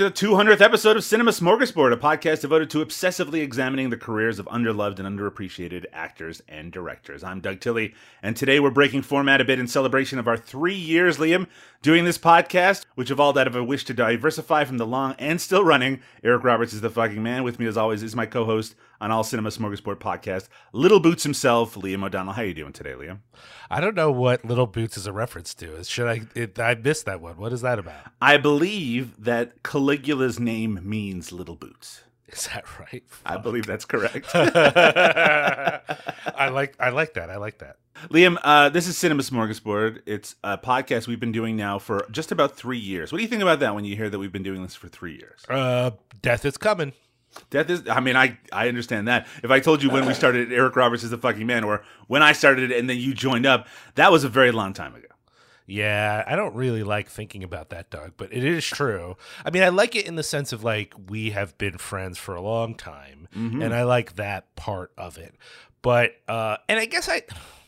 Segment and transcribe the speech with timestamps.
[0.00, 4.38] To the 200th episode of Cinema Smorgasbord, a podcast devoted to obsessively examining the careers
[4.38, 7.22] of underloved and underappreciated actors and directors.
[7.22, 7.92] I'm Doug Tilley,
[8.22, 11.48] and today we're breaking format a bit in celebration of our three years, Liam,
[11.82, 15.38] doing this podcast, which evolved out of a wish to diversify from the long and
[15.38, 17.42] still running Eric Roberts is the fucking man.
[17.42, 21.74] With me, as always, is my co-host on All Cinema Smorgasbord podcast, Little Boots himself,
[21.74, 22.34] Liam O'Donnell.
[22.34, 23.20] How are you doing today, Liam?
[23.70, 25.82] I don't know what Little Boots is a reference to.
[25.84, 26.22] Should I?
[26.34, 27.36] It, I missed that one.
[27.36, 28.12] What is that about?
[28.20, 32.02] I believe that Caligula's name means Little Boots.
[32.28, 33.02] Is that right?
[33.26, 34.28] I believe that's correct.
[34.34, 35.80] I
[36.52, 36.76] like.
[36.78, 37.30] I like that.
[37.30, 37.76] I like that.
[38.08, 40.02] Liam, uh, this is Cinema Smorgasbord.
[40.06, 43.12] It's a podcast we've been doing now for just about three years.
[43.12, 44.88] What do you think about that when you hear that we've been doing this for
[44.88, 45.44] three years?
[45.48, 45.90] Uh,
[46.22, 46.92] death is coming.
[47.50, 47.88] Death is.
[47.88, 49.26] I mean, I I understand that.
[49.42, 52.22] If I told you when we started, Eric Roberts is the fucking man, or when
[52.22, 55.06] I started it and then you joined up, that was a very long time ago.
[55.66, 59.16] Yeah, I don't really like thinking about that, Doug, but it is true.
[59.44, 62.34] I mean, I like it in the sense of like we have been friends for
[62.34, 63.62] a long time, Mm-hmm.
[63.62, 65.36] and I like that part of it.
[65.82, 67.22] But uh and I guess I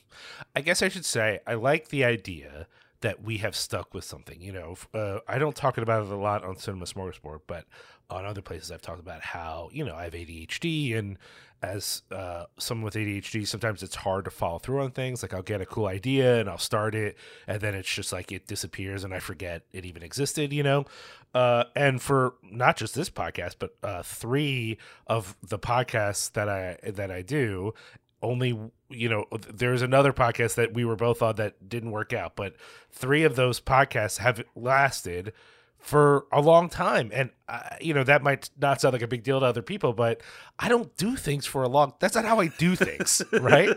[0.56, 2.66] I guess I should say I like the idea
[3.02, 4.40] that we have stuck with something.
[4.40, 7.66] You know, uh, I don't talk about it a lot on Cinema Smorgasbord, but
[8.10, 11.18] on other places I've talked about how you know I have ADHD, and
[11.62, 15.22] as uh, someone with ADHD, sometimes it's hard to follow through on things.
[15.22, 18.32] Like I'll get a cool idea and I'll start it, and then it's just like
[18.32, 20.52] it disappears, and I forget it even existed.
[20.52, 20.86] You know,
[21.34, 26.78] uh, and for not just this podcast, but uh, three of the podcasts that I
[26.90, 27.74] that I do,
[28.22, 28.58] only
[28.92, 32.54] you know there's another podcast that we were both on that didn't work out but
[32.90, 35.32] three of those podcasts have lasted
[35.82, 37.10] for a long time.
[37.12, 39.92] And uh, you know that might not sound like a big deal to other people
[39.92, 40.22] but
[40.58, 43.68] i don't do things for a long that's not how i do things right?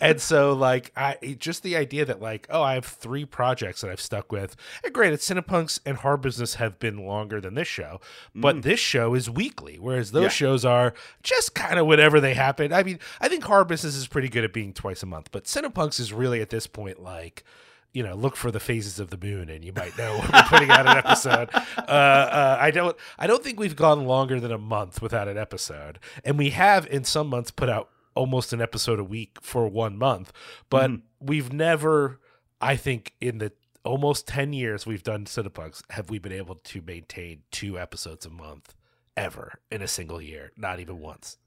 [0.00, 3.90] And so like i just the idea that like oh i have three projects that
[3.90, 4.56] i've stuck with.
[4.82, 8.00] And granted cinepunks and horror business have been longer than this show
[8.34, 10.28] but this show is weekly whereas those Yeah.
[10.30, 12.72] shows are just kind of whenever they happen.
[12.72, 15.44] I mean i think horror business is pretty good at being twice a month but
[15.44, 17.44] cinepunks is really at this point like
[17.92, 20.42] you know, look for the phases of the moon, and you might know when we're
[20.44, 21.50] putting out an episode.
[21.76, 25.36] Uh, uh, I don't, I don't think we've gone longer than a month without an
[25.36, 29.66] episode, and we have in some months put out almost an episode a week for
[29.66, 30.32] one month,
[30.68, 32.20] but we've never,
[32.60, 33.52] I think, in the
[33.84, 38.30] almost ten years we've done Cinepunks, have we been able to maintain two episodes a
[38.30, 38.74] month
[39.16, 40.52] ever in a single year?
[40.56, 41.38] Not even once.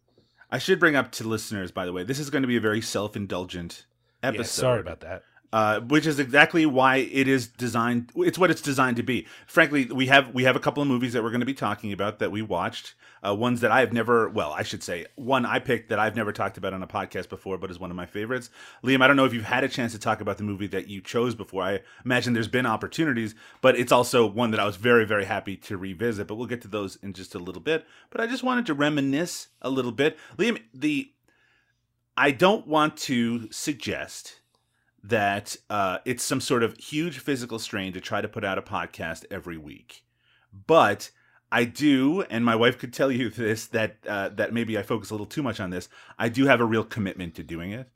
[0.51, 2.61] I should bring up to listeners, by the way, this is going to be a
[2.61, 3.85] very self-indulgent
[4.21, 4.41] episode.
[4.41, 5.23] Yeah, sorry about that.
[5.53, 8.11] Uh, which is exactly why it is designed.
[8.15, 9.27] It's what it's designed to be.
[9.45, 11.93] Frankly, we have we have a couple of movies that we're going to be talking
[11.93, 12.95] about that we watched.
[13.25, 16.15] Uh, ones that I have never, well, I should say, one I picked that I've
[16.15, 18.49] never talked about on a podcast before, but is one of my favorites.
[18.83, 20.89] Liam, I don't know if you've had a chance to talk about the movie that
[20.89, 21.63] you chose before.
[21.63, 25.55] I imagine there's been opportunities, but it's also one that I was very, very happy
[25.55, 26.27] to revisit.
[26.27, 27.85] But we'll get to those in just a little bit.
[28.09, 30.59] But I just wanted to reminisce a little bit, Liam.
[30.73, 31.11] The
[32.17, 34.41] I don't want to suggest
[35.03, 38.61] that uh, it's some sort of huge physical strain to try to put out a
[38.61, 40.03] podcast every week.
[40.65, 41.11] But
[41.51, 45.09] I do, and my wife could tell you this that uh, that maybe I focus
[45.09, 45.89] a little too much on this.
[46.17, 47.89] I do have a real commitment to doing it,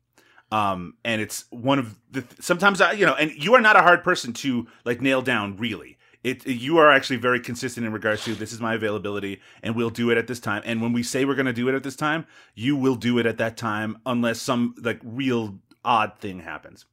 [0.51, 3.81] um, and it's one of the sometimes I you know, and you are not a
[3.81, 5.97] hard person to like nail down really.
[6.23, 9.91] It, you are actually very consistent in regards to this is my availability and we'll
[9.91, 11.83] do it at this time and when we say we're going to do it at
[11.83, 16.39] this time you will do it at that time unless some like real odd thing
[16.39, 16.85] happens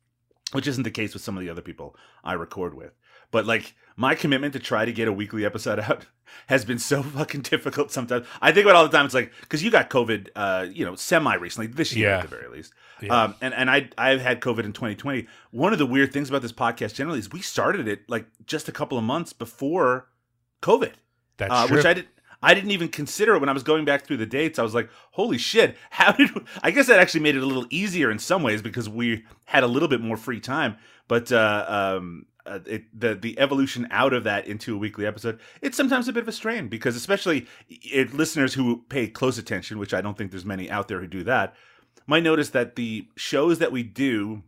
[0.54, 2.92] which isn't the case with some of the other people I record with.
[3.30, 6.06] But like my commitment to try to get a weekly episode out
[6.46, 8.26] has been so fucking difficult sometimes.
[8.40, 9.04] I think about all the time.
[9.06, 12.16] It's like because you got COVID, uh, you know, semi recently this year Yeah.
[12.18, 12.72] at the very least.
[13.02, 13.24] Yeah.
[13.24, 15.26] Um, and and I I've had COVID in 2020.
[15.50, 18.68] One of the weird things about this podcast generally is we started it like just
[18.68, 20.08] a couple of months before
[20.62, 20.92] COVID
[21.36, 21.76] That's uh, true.
[21.76, 22.06] which I did.
[22.44, 24.58] I didn't even consider it when I was going back through the dates.
[24.58, 25.76] I was like, "Holy shit!
[25.90, 26.30] How did?"
[26.62, 29.64] I guess that actually made it a little easier in some ways because we had
[29.64, 30.76] a little bit more free time.
[31.08, 35.40] But uh, um, uh, it, the the evolution out of that into a weekly episode,
[35.62, 39.78] it's sometimes a bit of a strain because especially it, listeners who pay close attention,
[39.78, 41.54] which I don't think there's many out there who do that,
[42.06, 44.42] might notice that the shows that we do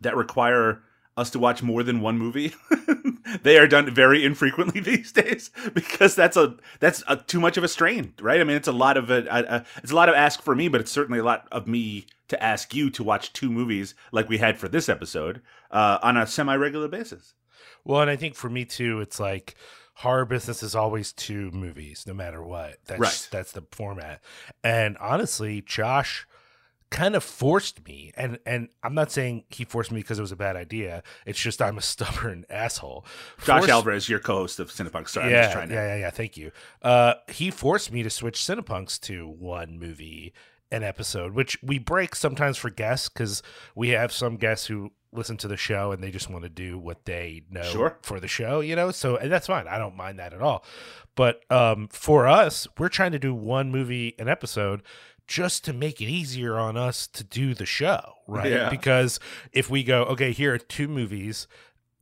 [0.00, 0.82] that require
[1.18, 2.54] us to watch more than one movie
[3.42, 7.64] they are done very infrequently these days because that's a that's a, too much of
[7.64, 10.08] a strain right i mean it's a lot of a, a, a it's a lot
[10.08, 13.02] of ask for me but it's certainly a lot of me to ask you to
[13.02, 17.34] watch two movies like we had for this episode uh, on a semi-regular basis
[17.84, 19.54] Well, and I think for me too, it's like
[19.94, 22.76] horror business is always two movies, no matter what.
[22.86, 23.28] That's Right.
[23.32, 24.20] that's the format.
[24.62, 26.26] And honestly, Josh
[26.90, 30.32] kind of forced me and and i'm not saying he forced me because it was
[30.32, 33.04] a bad idea it's just i'm a stubborn asshole
[33.44, 35.08] Josh Forced- Alvarez, your co-host of Cinepunk.
[35.08, 35.74] Sorry, I'm yeah, just trying to.
[35.74, 36.10] yeah, yeah, yeah.
[36.10, 36.50] Thank you.
[36.82, 40.32] Uh, he forced me to switch Cinepunks to one movie
[40.72, 43.42] an episode, which we break sometimes for guests because
[43.74, 46.78] we have some guests who listen to the show and they just want to do
[46.78, 47.96] what they know Sure.
[48.02, 48.90] for the show, you know.
[48.90, 49.66] So and that's fine.
[49.68, 50.64] I don't mind that at all.
[51.14, 54.82] But um, for us, we're trying to do one movie an episode.
[55.28, 58.50] Just to make it easier on us to do the show, right?
[58.50, 58.70] Yeah.
[58.70, 59.20] Because
[59.52, 61.46] if we go, okay, here are two movies,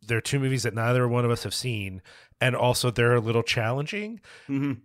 [0.00, 2.02] there are two movies that neither one of us have seen,
[2.40, 4.20] and also they're a little challenging.
[4.48, 4.78] Mhm.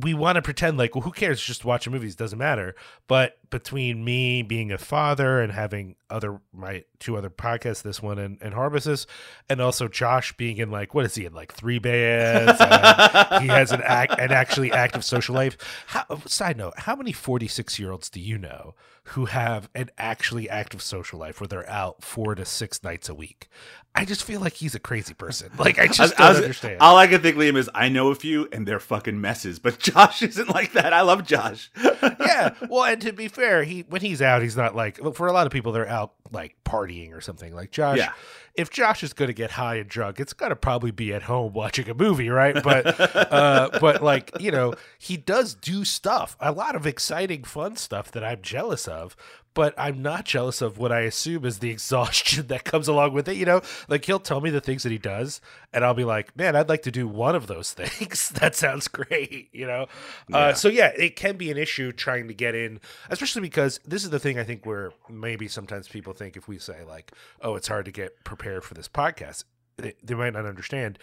[0.00, 1.40] We want to pretend like, well, who cares?
[1.40, 2.74] Just watching movies doesn't matter.
[3.06, 8.18] But between me being a father and having other my two other podcasts, this one
[8.18, 9.06] and, and Harvests,
[9.48, 12.58] and also Josh being in like what is he in like three bands?
[12.60, 15.56] and he has an act an actually active social life.
[15.88, 18.74] How, side note: How many forty six year olds do you know
[19.12, 23.14] who have an actually active social life where they're out four to six nights a
[23.14, 23.48] week?
[23.94, 25.50] I just feel like he's a crazy person.
[25.58, 26.78] Like I just I- I don't was- understand.
[26.80, 29.58] All I can think, Liam, is I know a few, and they're fucking messes.
[29.58, 30.92] But Josh isn't like that.
[30.92, 31.70] I love Josh.
[32.02, 32.54] yeah.
[32.68, 35.46] Well, and to be fair, he when he's out, he's not like for a lot
[35.46, 37.54] of people they're out like partying or something.
[37.54, 38.12] Like Josh, Yeah.
[38.54, 41.22] if Josh is going to get high and drunk, it's got to probably be at
[41.22, 42.60] home watching a movie, right?
[42.62, 42.98] But
[43.32, 48.10] uh but like, you know, he does do stuff, a lot of exciting fun stuff
[48.12, 49.16] that I'm jealous of.
[49.58, 53.28] But I'm not jealous of what I assume is the exhaustion that comes along with
[53.28, 53.36] it.
[53.36, 55.40] You know, like he'll tell me the things that he does,
[55.72, 58.28] and I'll be like, "Man, I'd like to do one of those things.
[58.40, 59.86] that sounds great." You know,
[60.28, 60.36] Yeah.
[60.36, 62.78] uh, so yeah, it can be an issue trying to get in,
[63.10, 66.58] especially because this is the thing I think where maybe sometimes people think if we
[66.58, 67.10] say like,
[67.42, 69.42] "Oh, it's hard to get prepared for this podcast,"
[69.76, 71.00] they, they might not understand.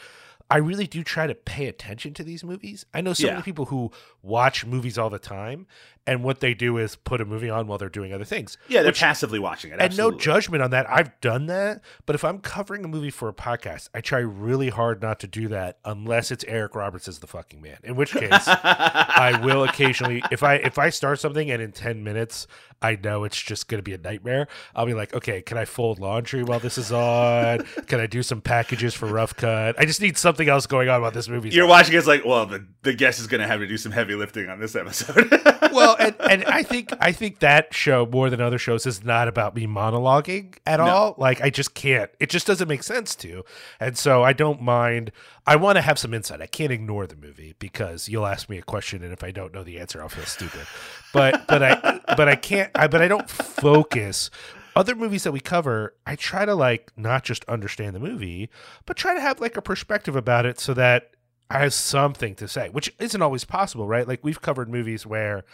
[0.50, 2.86] I really do try to pay attention to these movies.
[2.94, 3.34] I know so Yeah.
[3.34, 5.66] many people who watch movies all the time,
[6.08, 8.56] and what they do is put a movie on while they're doing other things.
[8.68, 9.78] Yeah, they're Which- passively watching it.
[9.80, 10.88] and no judgment on that.
[10.88, 14.70] I've done that, but if I'm covering a movie for a podcast, I try really
[14.70, 17.78] hard not to do that unless it's Eric Roberts as the fucking man.
[17.84, 22.04] In which case, I will occasionally if I if I start something and in 10
[22.04, 22.46] minutes
[22.82, 25.66] I know it's just going to be a nightmare, I'll be like, "Okay, can I
[25.66, 27.60] fold laundry while this is on?
[27.88, 29.76] can I do some packages for rough cut?
[29.80, 31.50] I just need something else going on while this movie.
[31.50, 31.96] You're on." watching.
[31.96, 34.50] It's like, well, the, the guest is going to have to do some heavy lifting
[34.50, 35.30] on this episode.
[35.72, 39.28] well, and, and I think I think that show more than other shows is not
[39.28, 40.86] about me monologuing at No.
[40.86, 41.16] all.
[41.18, 42.12] Like I just can't.
[42.20, 43.44] It just doesn't make sense to.
[43.80, 45.12] And so I don't mind.
[45.48, 46.42] I want to have some insight.
[46.42, 49.54] I can't ignore the movie because you'll ask me a question, and if I don't
[49.54, 50.66] know the answer, I'll feel stupid.
[51.14, 52.72] But but I but I can't.
[52.76, 54.30] I, but I don't focus.
[54.76, 58.50] Other movies that we cover, I try to like not just understand the movie,
[58.86, 61.12] but try to have like a perspective about it so that
[61.50, 64.08] I have something to say, which isn't always possible, right?
[64.08, 65.46] Like we've covered movies where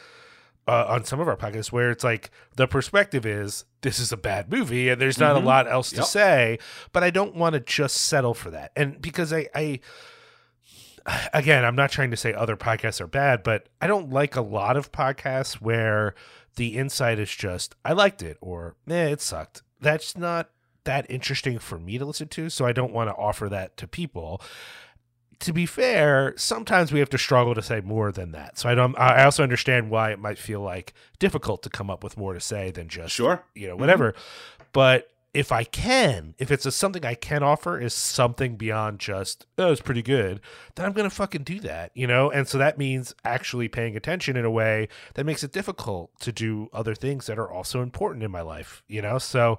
[0.68, 4.18] uh, on some of our podcasts where it's like the perspective is this is a
[4.18, 5.44] bad movie and there's not Mhm.
[5.44, 6.60] a lot else to say,
[6.94, 8.72] but I don't want to just settle for that.
[8.76, 9.80] And because I, I
[11.34, 14.42] again, I'm not trying to say other podcasts are bad, but I don't like a
[14.42, 16.14] lot of podcasts where
[16.56, 19.64] the insight is just I liked it or eh, it sucked.
[19.80, 20.50] That's not
[20.84, 23.88] that interesting for me to listen to, so I don't want to offer that to
[23.88, 24.42] people.
[25.40, 28.60] To be fair, sometimes we have to struggle to say more than that.
[28.60, 28.98] So I don't.
[28.98, 32.40] I also understand why it might feel like difficult to come up with more to
[32.40, 33.44] say than just sure.
[33.56, 34.14] you know whatever.
[34.72, 39.46] But if I can, if it's a, something I can offer is something beyond just
[39.58, 40.42] oh it's pretty good,
[40.76, 42.30] then I'm gonna fucking do that, you know.
[42.30, 46.34] And so that means actually paying attention in a way that makes it difficult to
[46.34, 49.18] do other things that are also important in my life, you know.
[49.20, 49.58] So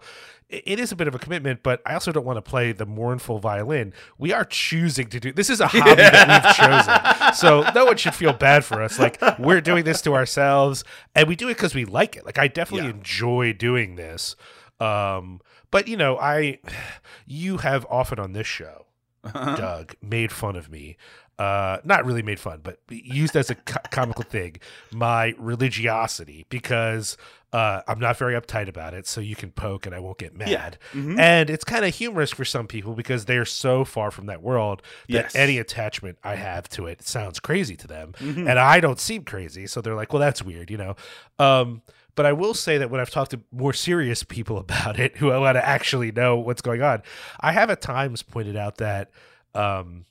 [0.50, 2.72] it, it is a bit of a commitment, but I also don't want to play
[2.72, 3.94] the mournful violin.
[4.18, 6.54] We are choosing to do this is a hobby that we've
[7.30, 8.98] chosen, so no one should feel bad for us.
[8.98, 12.26] Like we're doing this to ourselves, and we do it because we like it.
[12.26, 12.94] Like I definitely Yeah.
[12.96, 14.36] enjoy doing this.
[14.80, 15.40] Um,
[15.72, 16.60] but you know, I,
[17.26, 18.86] you have often on this show,
[19.24, 20.96] Doug, made fun of me.
[21.38, 24.56] Uh, not really made fun, but used as a co- comical thing,
[24.92, 27.16] my religiosity because
[27.52, 29.06] uh, I'm not very uptight about it.
[29.06, 30.48] So you can poke and I won't get mad.
[30.48, 30.70] Yeah.
[31.00, 31.18] Mhm.
[31.18, 34.82] And it's kind of humorous for some people because they're so far from that world
[35.08, 35.34] that Yes.
[35.34, 38.12] any attachment I have to it sounds crazy to them.
[38.18, 38.48] Mhm.
[38.48, 39.66] And I don't seem crazy.
[39.66, 40.96] So they're like, well, that's weird, you know?
[41.38, 41.82] Um,
[42.14, 45.30] but I will say that when I've talked to more serious people about it who
[45.30, 47.02] I want to actually know what's going on,
[47.40, 49.10] I have at times pointed out that
[49.54, 50.06] um,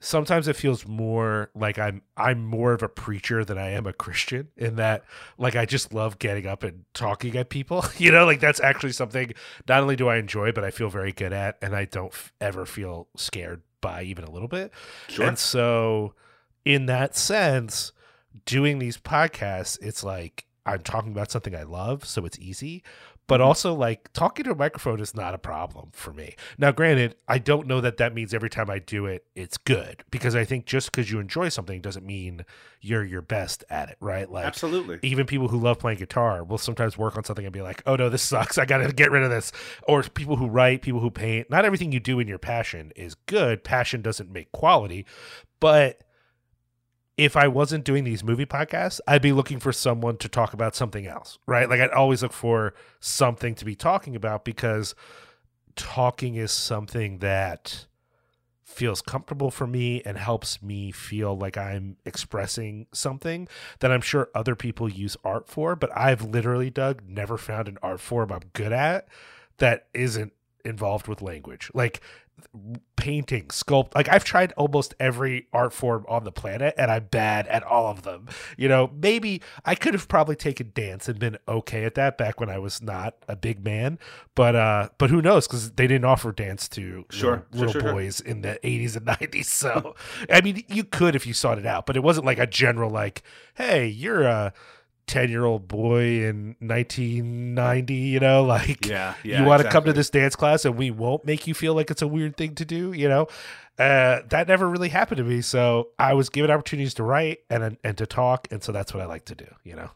[0.00, 3.92] sometimes it feels more like I'm I'm more of a preacher than I am a
[3.92, 5.04] Christian in that
[5.38, 7.84] like I just love getting up and talking at people.
[7.98, 9.32] You know, like that's actually something
[9.68, 12.32] not only do I enjoy, but I feel very good at, and I don't f-
[12.40, 14.72] ever feel scared by even a little bit.
[15.08, 15.26] Sure.
[15.26, 16.14] And so,
[16.64, 17.92] in that sense,
[18.46, 22.82] doing these podcasts, it's like I'm talking about something I love, so it's easy.
[23.26, 23.48] But mm-hmm.
[23.48, 26.34] also, like talking to a microphone is not a problem for me.
[26.56, 30.02] Now, granted, I don't know that that means every time I do it, it's good
[30.10, 32.44] because I think just because you enjoy something doesn't mean
[32.80, 34.30] you're your best at it, right?
[34.30, 34.98] Like, Absolutely.
[35.02, 37.96] even people who love playing guitar will sometimes work on something and be like, "Oh
[37.96, 38.56] no, this sucks.
[38.56, 39.52] I got to get rid of this."
[39.86, 41.50] Or people who write, people who paint.
[41.50, 43.62] Not everything you do in your passion is good.
[43.62, 45.04] Passion doesn't make quality,
[45.60, 46.02] but
[47.18, 50.76] if I wasn't doing these movie podcasts, I'd be looking for someone to talk about
[50.76, 51.68] something else, right?
[51.68, 54.94] Like I'd always look for something to be talking about because
[55.74, 57.86] talking is something that
[58.64, 63.48] feels comfortable for me and helps me feel like I'm expressing something
[63.80, 67.78] that I'm sure other people use art for, but I've literally Doug never found an
[67.82, 69.08] art form I'm good at
[69.56, 70.32] that isn't
[70.64, 71.68] involved with language.
[71.74, 72.00] Like
[72.96, 73.94] painting, sculpt.
[73.94, 77.86] Like I've tried almost every art form on the planet and I'm bad at all
[77.86, 78.28] of them.
[78.56, 82.40] You know, maybe I could have probably taken dance and been okay at that back
[82.40, 83.98] when I was not a big man,
[84.34, 87.80] but uh but who knows cuz they didn't offer dance to Sure, little, little sure,
[87.80, 89.46] sure, boys in the 80s and 90s.
[89.46, 89.94] So
[90.30, 92.90] I mean, you could if you sought it out, but it wasn't like a general
[92.90, 93.22] like,
[93.54, 94.52] "Hey, you're a
[95.08, 99.40] 10 year old boy in 1990 you know like Yeah, yeah.
[99.40, 101.90] you want to come to this dance class and we won't make you feel like
[101.90, 103.26] it's a weird thing to do you know
[103.78, 107.76] uh, that never really happened to me so i was given opportunities to write and
[107.82, 109.90] and to talk and so that's what i like to do you know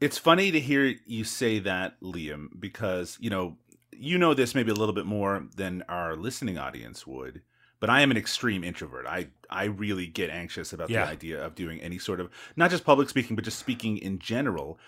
[0.00, 3.56] It's funny to hear you say that, Liam, because you know
[3.92, 7.40] you know this maybe a little bit more than our listening audience would.
[7.80, 9.06] But I am an extreme introvert.
[9.06, 11.04] I I really get anxious about Yeah.
[11.04, 14.18] the idea of doing any sort of not just public speaking, but just speaking in
[14.18, 14.78] general.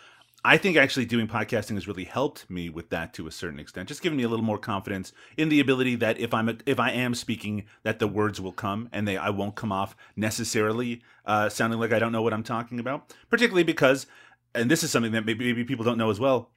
[0.45, 3.89] I think actually doing podcasting has really helped me with that to a certain extent,
[3.89, 6.79] just giving me a little more confidence in the ability that if I'm a, if
[6.79, 11.03] I am speaking, that the words will come and they I won't come off necessarily
[11.25, 13.13] uh, sounding like I don't know what I'm talking about.
[13.29, 14.07] Particularly because,
[14.55, 16.51] and this is something that maybe, maybe people don't know as well.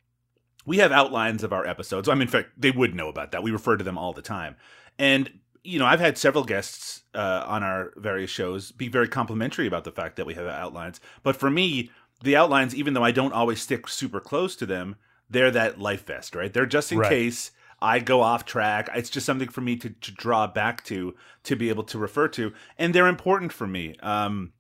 [0.67, 2.07] We have outlines of our episodes.
[2.07, 3.41] I mean, in fact, they would know about that.
[3.41, 4.55] We refer to them all the time,
[5.00, 5.31] and
[5.63, 9.84] you know, I've had several guests uh, on our various shows be very complimentary about
[9.84, 11.00] the fact that we have outlines.
[11.24, 11.92] But for me,
[12.24, 14.96] the outlines, even though I don't always stick super close to them,
[15.30, 16.51] they're that life vest, right?
[16.51, 17.10] They're just in Right.
[17.10, 17.51] case
[17.82, 18.89] I go off track.
[18.94, 22.28] It's just something for me to, to draw back to, to be able to refer
[22.30, 22.54] to.
[22.78, 23.96] And they're important for me.
[24.01, 24.51] Um,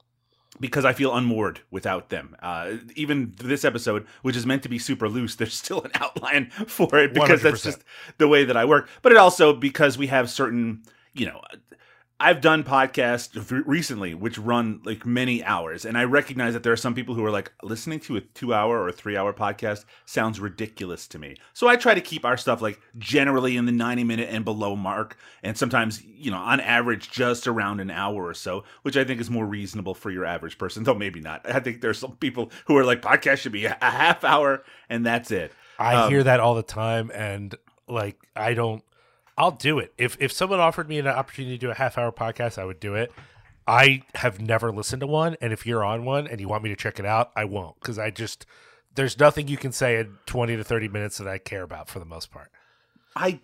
[0.59, 2.35] because I feel unmoored without them.
[2.41, 6.49] Uh, even this episode, which is meant to be super loose, there's still an outline
[6.49, 7.63] for it because that's 100%.
[7.63, 7.83] just
[8.17, 8.89] the way that I work.
[9.01, 11.41] But it also because we have certain, you know,
[12.21, 16.77] I've done podcasts recently which run like many hours, and I recognize that there are
[16.77, 21.19] some people who are like listening to a two-hour or three-hour podcast sounds ridiculous to
[21.19, 21.37] me.
[21.53, 25.17] So I try to keep our stuff like generally in the ninety-minute and below mark,
[25.43, 29.21] and sometimes you know on average just around an hour or so, which I think
[29.21, 30.83] is more reasonable for your average person.
[30.83, 31.49] Though maybe not.
[31.49, 35.05] I think there's some people who are like podcast should be a half hour and
[35.05, 35.53] that's it.
[35.77, 37.55] i Um, hear that all the time and
[37.87, 38.83] like i don't
[39.39, 42.11] i'll do it if if someone offered me an opportunity to do a half hour
[42.11, 43.11] podcast i would do it
[43.67, 46.69] i have never listened to one and if you're on one and you want me
[46.69, 48.45] to check it out i won't because i just
[48.95, 51.97] there's nothing you can say in 20 to 30 minutes that i care about for
[51.99, 52.51] the most part
[53.15, 53.39] I,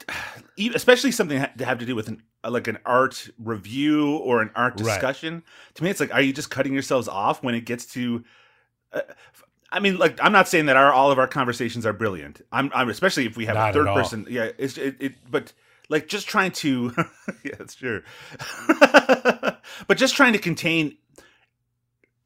[0.73, 4.75] especially something to have to do with an like an art review or an art
[4.77, 4.83] Right.
[4.85, 5.43] discussion.
[5.73, 8.23] To me, it's like, are you just cutting yourselves off when it gets to?
[8.93, 9.01] Uh,
[9.71, 12.41] I mean, like, I'm not saying that our all of our conversations are brilliant.
[12.51, 14.27] I'm, I'm especially if we have Not a third person.
[14.29, 15.51] Yeah, it's it, it but
[15.89, 16.91] like just trying to,
[17.43, 18.01] yeah, that's true.
[19.87, 20.97] but just trying to contain.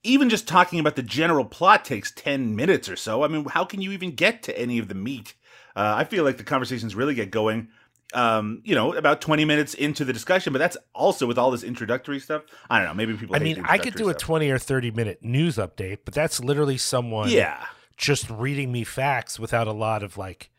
[0.02, 3.24] Even just talking about the general plot takes 10 minutes or so.
[3.24, 5.34] I mean, how can you even get to any of the meat?
[5.76, 7.68] Uh, I feel like the conversations really get going,
[8.14, 11.64] um, you know, about 20 minutes into the discussion, but that's also with all this
[11.64, 12.44] introductory stuff.
[12.70, 12.94] I don't know.
[12.94, 13.36] Maybe people.
[13.36, 16.78] i mean i could do a 20 or 30 minute news update but that's literally
[16.78, 17.30] someone.
[17.30, 17.66] Yeah.
[17.98, 20.50] just reading me facts without a lot of like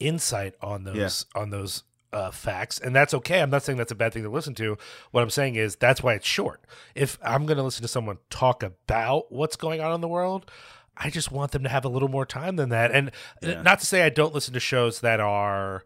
[0.00, 3.40] insight on those on those uh, facts, and that's okay.
[3.42, 4.78] I'm not saying that's a bad thing to listen to.
[5.10, 6.62] What I'm saying is that's why it's short.
[6.94, 10.50] If I'm going to listen to someone talk about what's going on in the world,
[10.96, 12.90] I just want them to have a little more time than that.
[12.92, 13.10] And
[13.42, 13.62] uh, Yeah.
[13.62, 15.84] not to say I don't listen to shows that are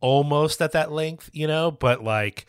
[0.00, 2.46] almost at that length, you know, but like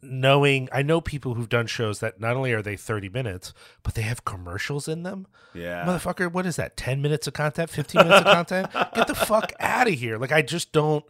[0.00, 3.52] knowing I know people who've done shows that not only are they 30 minutes,
[3.82, 5.26] but they have commercials in them.
[5.54, 5.84] Yeah.
[5.84, 6.76] Motherfucker, what is that?
[6.76, 7.68] 10 minutes of content?
[7.70, 8.68] 15 minutes of content?
[8.94, 10.18] Get the fuck out of here.
[10.18, 11.04] Like I just don't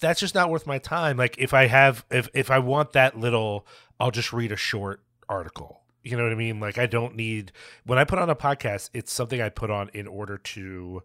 [0.00, 1.16] that's just not worth my time.
[1.16, 3.66] Like if I have if if I want that little,
[3.98, 5.80] I'll just read a short article.
[6.02, 6.60] You know what I mean?
[6.60, 7.52] Like I don't need
[7.84, 11.02] when I put on a podcast, it's something I put on in order to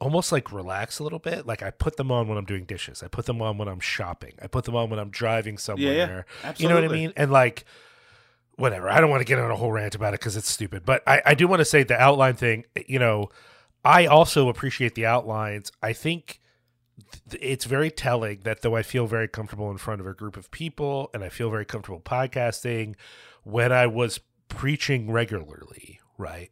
[0.00, 1.46] almost like relax a little bit.
[1.46, 3.02] Like I put them on when I'm doing dishes.
[3.02, 4.32] I put them on when I'm shopping.
[4.42, 6.24] I put them on when I'm driving somewhere.
[6.42, 6.54] yeah.
[6.56, 7.12] You know what I mean?
[7.16, 7.66] And like,
[8.56, 8.88] whatever.
[8.88, 10.84] I don't want to get on a whole rant about it because it's stupid.
[10.86, 12.64] But I, I do want to say the outline thing.
[12.86, 13.28] You know,
[13.84, 15.70] I also appreciate the outlines.
[15.82, 16.40] I think th-
[17.32, 20.50] it's very telling that though I feel very comfortable in front of a group of
[20.50, 22.94] people and I feel very comfortable podcasting,
[23.42, 26.50] when I was preaching regularly, right?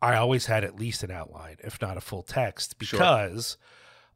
[0.00, 3.58] I always had at least an outline, if not a full text, because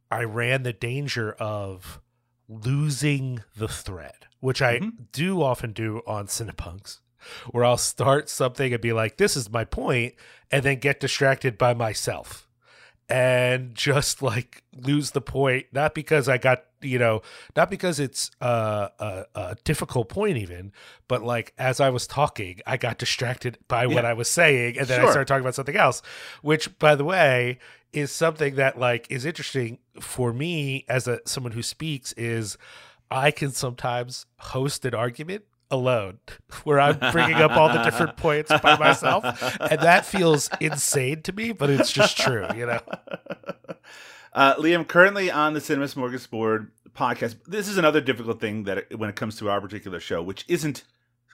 [0.09, 0.19] sure.
[0.19, 1.99] I ran the danger of
[2.47, 5.03] losing the thread, which I mm-hmm.
[5.11, 6.99] do often do on Cinepunks
[7.51, 10.15] where I'll start something and be like, this is my point,
[10.51, 12.42] and then get distracted by myself
[13.13, 17.21] and just like lose the point, not because I got, you know,
[17.55, 20.71] not because it's a, a, a difficult point even,
[21.07, 23.93] but like as I was talking, I got distracted by yeah.
[23.93, 25.09] what I was saying, and then sure.
[25.09, 26.01] I started talking about something else,
[26.41, 27.59] which, by the way,
[27.93, 32.57] is something that like is interesting for me as a someone who speaks is
[33.11, 36.19] I can sometimes host an argument alone
[36.63, 39.23] where I'm bringing up all the different points by myself.
[39.59, 42.79] And that feels insane to me, but it's just true, you know?
[44.35, 49.07] Uh, Liam, currently on the Cinema Smorgasbord podcast, this is another difficult thing that when
[49.07, 50.83] it comes to our particular show, which isn't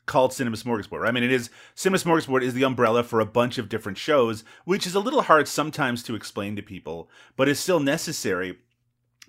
[0.06, 1.08] called Cinema Smorgasbord.
[1.08, 4.44] I mean, it is Cinema Smorgasbord is the umbrella for a bunch of different shows,
[4.66, 8.58] which is a little hard sometimes to explain to people, but is still necessary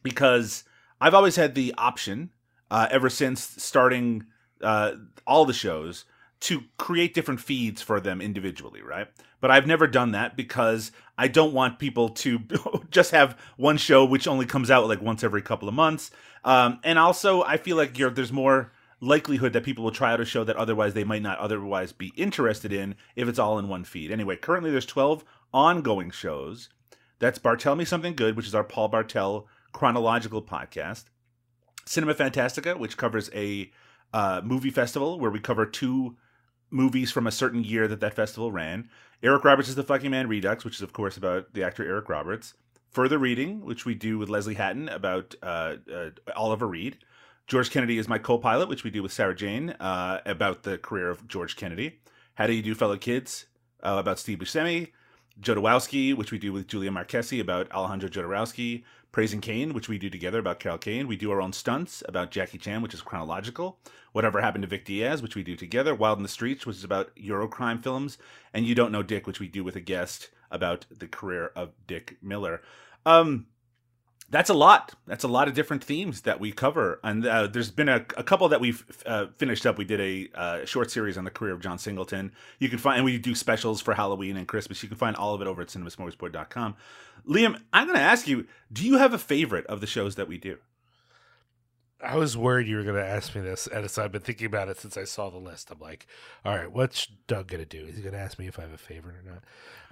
[0.03, 0.65] because
[1.01, 2.31] I've always had the option
[2.71, 4.25] uh, ever since starting
[4.63, 4.93] uh,
[5.27, 6.05] all the shows
[6.41, 9.09] to create different feeds for them individually, right?
[9.41, 12.41] But I've never done that because I don't want people to
[12.91, 16.11] just have one show which only comes out like once every couple of months.
[16.45, 20.25] Um, and also, I feel like there's more likelihood that people will try out a
[20.25, 23.85] show that otherwise they might not otherwise be interested in if it's all in one
[23.85, 24.11] feed.
[24.11, 26.69] Anyway, currently there's 12 ongoing shows.
[27.19, 31.05] That's Bartel Me Something Good, which is our Paul Bartel chronological podcast.
[31.85, 33.71] Cinema Fantastica, which covers a
[34.13, 36.17] uh, movie festival where we cover two
[36.71, 38.89] movies from a certain year that that festival ran.
[39.23, 42.09] Eric Roberts is the Fucking Man Redux, which is of course about the actor Eric
[42.09, 42.55] Roberts.
[42.91, 46.99] Further Reeding, which we do with Leslie Hatton about uh, uh, Oliver Reed.
[47.47, 51.09] George Kennedy is my co-pilot, which we do with Sarah Jane uh, about the career
[51.11, 52.01] of George Kennedy.
[52.35, 53.47] How do you do, fellow kids?
[53.83, 54.91] Uh, about Steve Buscemi.
[55.41, 58.85] Jodorowsky, which we do with Julia Marquesi about Alejandro Jodorowsky.
[59.13, 61.09] Praising Kane, which we do together about Carol Kane.
[61.09, 63.79] We do our own stunts about Jackie Chan, which is chronological.
[64.13, 65.95] Whatever Happened to Vic Diaz, which we do together.
[65.97, 68.19] Wild in the Streets, which is about Eurocrime films.
[68.55, 71.73] And You Don't Know Dick, which we do with a guest about the career of
[71.89, 72.63] Dick Miller.
[73.05, 73.47] Um,
[74.31, 74.95] that's a lot.
[75.07, 78.23] That's a lot of different themes that we cover, and uh, there's been a, a,
[78.23, 79.77] couple that we've uh, finished up.
[79.77, 82.33] We did a uh, short series on the career of John Singleton.
[82.61, 84.83] You can find, and we do specials for Halloween and Christmas.
[84.83, 86.77] You can find all of it over at cinemasmorgasbord.com.
[87.29, 90.29] Liam, I'm going to ask you: Do you have a favorite of the shows that
[90.29, 90.59] we do?
[92.03, 94.47] I was worried you were going to ask me this, and so I've been thinking
[94.47, 95.71] about it since I saw the list.
[95.71, 96.07] I'm like,
[96.45, 97.85] all right, what's Doug going to do?
[97.87, 99.43] Is he going to ask me if I have a favorite or not?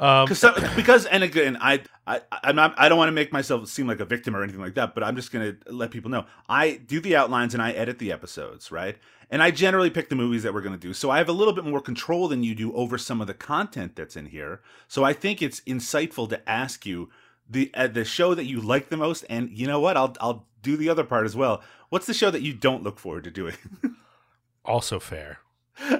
[0.00, 3.68] Um, some, because, and again, I, I, I'm not, I don't want to make myself
[3.68, 6.10] seem like a victim or anything like that, but I'm just going to let people
[6.10, 8.96] know I do the outlines and I edit the episodes, right?
[9.30, 11.32] And I generally pick the movies that we're going to do, so I have a
[11.32, 14.62] little bit more control than you do over some of the content that's in here.
[14.86, 17.10] So I think it's insightful to ask you
[17.48, 19.96] the uh, the show that you like the most, and you know what?
[19.96, 21.62] I'll I'll do the other part as well.
[21.88, 23.54] What's the show that you don't look forward to doing?
[24.64, 25.38] also fair.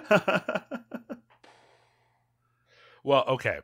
[3.03, 3.61] well, okay.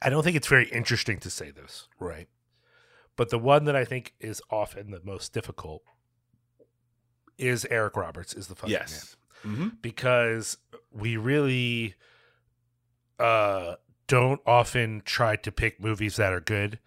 [0.00, 2.28] I don't think it's very interesting to say this, right?
[3.16, 5.82] But the one that I think is often the most difficult
[7.38, 9.16] is Eric Roberts is the fucking yes.
[9.44, 9.54] man.
[9.54, 9.68] Mm-hmm.
[9.80, 10.56] Because
[10.90, 11.94] we really
[13.18, 13.74] uh
[14.12, 16.78] don't often try to pick movies that are good.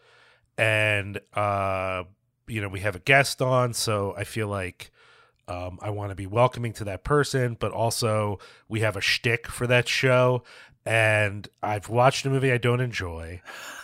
[0.60, 2.04] And uh
[2.48, 4.92] you know, we have a guest on, so I feel like
[5.48, 8.38] um, I want to be welcoming to that person, but also
[8.70, 10.44] we have a shtick for that show.
[10.86, 13.42] And I've watched a movie I don't enjoy,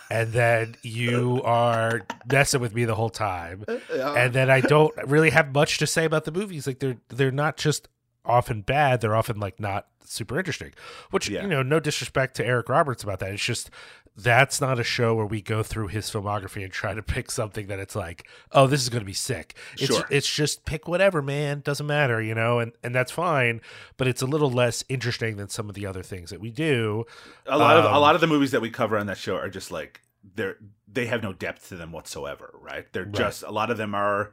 [0.08, 5.30] and then you are messing with me the whole time, and then I don't really
[5.30, 6.68] have much to say about the movies.
[6.68, 7.88] Like they're they're not just
[8.24, 10.72] often bad; they're often like not super interesting.
[11.10, 11.42] Which yeah.
[11.42, 13.32] you know, no disrespect to Eric Roberts about that.
[13.32, 13.70] It's just
[14.16, 17.68] that's not a show where we go through his filmography and try to pick something
[17.68, 19.54] that it's like, oh, this is going to be sick.
[19.74, 20.06] It's sure.
[20.10, 21.60] it's just pick whatever, man.
[21.60, 23.60] Doesn't matter, you know, and and that's fine.
[23.96, 27.04] But it's a little less interesting than some of the other things that we do.
[27.46, 29.36] A lot um, of a lot of the movies that we cover on that show
[29.36, 30.02] are just like
[30.34, 30.58] they're
[30.92, 32.86] they have no depth to them whatsoever, right?
[32.92, 33.14] They're right.
[33.14, 34.32] just a lot of them are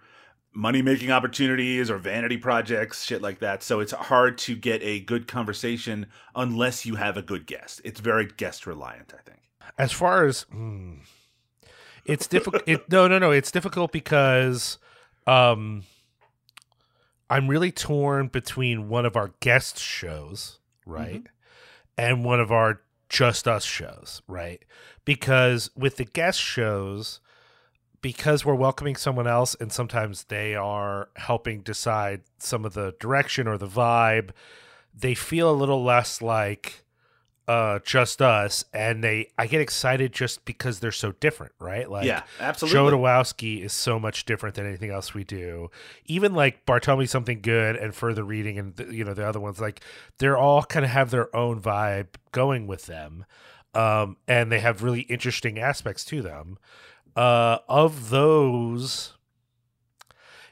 [0.60, 3.64] money making opportunities or vanity projects, shit like that.
[3.64, 7.82] So it's hard to get a good conversation unless you have a good guest.
[7.84, 9.40] It's very guest reliant, I think
[9.78, 10.96] as far as hmm,
[12.06, 14.78] it's difficult it, no no no it's difficult because
[15.28, 15.84] um
[17.30, 21.26] i'm really torn between one of our guest shows right mm-hmm.
[21.98, 24.64] and one of our just us shows, right?
[25.04, 27.20] Because with the guest shows,
[28.02, 33.48] because we're welcoming someone else and sometimes they are helping decide some of the direction
[33.48, 34.32] or the vibe,
[34.94, 36.84] they feel a little less like
[37.48, 41.90] uh just us and they I get excited just because they're so different, right?
[41.90, 42.80] Like yeah, absolutely.
[42.80, 45.72] Jodorowsky is so much different than anything else we do.
[46.06, 49.60] Even like Bartel Me Something Good and Further Reeding and you know the other ones
[49.60, 49.82] like
[50.20, 53.26] they're all kind of have their own vibe going with them.
[53.74, 56.60] Um and they have really interesting aspects to them.
[57.20, 59.14] Uh of those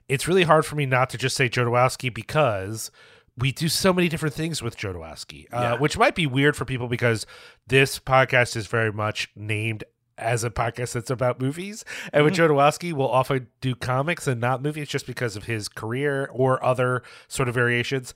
[0.07, 2.91] it's really hard for me not to just say Jodorowsky because
[3.37, 6.87] we do so many different things with Jodorowsky, uh, which might be weird for people
[6.87, 7.25] because
[7.67, 9.83] this podcast is very much named
[10.17, 11.85] as a podcast that's about movies.
[12.11, 16.27] And with Jodorowsky, we'll often do comics and not movies just because of his career
[16.33, 18.15] or other sort of variations.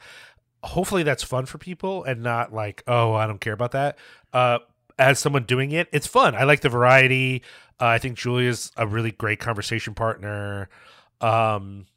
[0.64, 3.98] Hopefully, that's fun for people and not like, oh, I don't care about that.
[4.34, 4.60] Uh,
[4.98, 6.36] as someone doing it, it's fun.
[6.36, 7.44] I like the variety.
[7.82, 10.70] Uh, I think Julia's a really great conversation partner.
[11.20, 11.88] Um,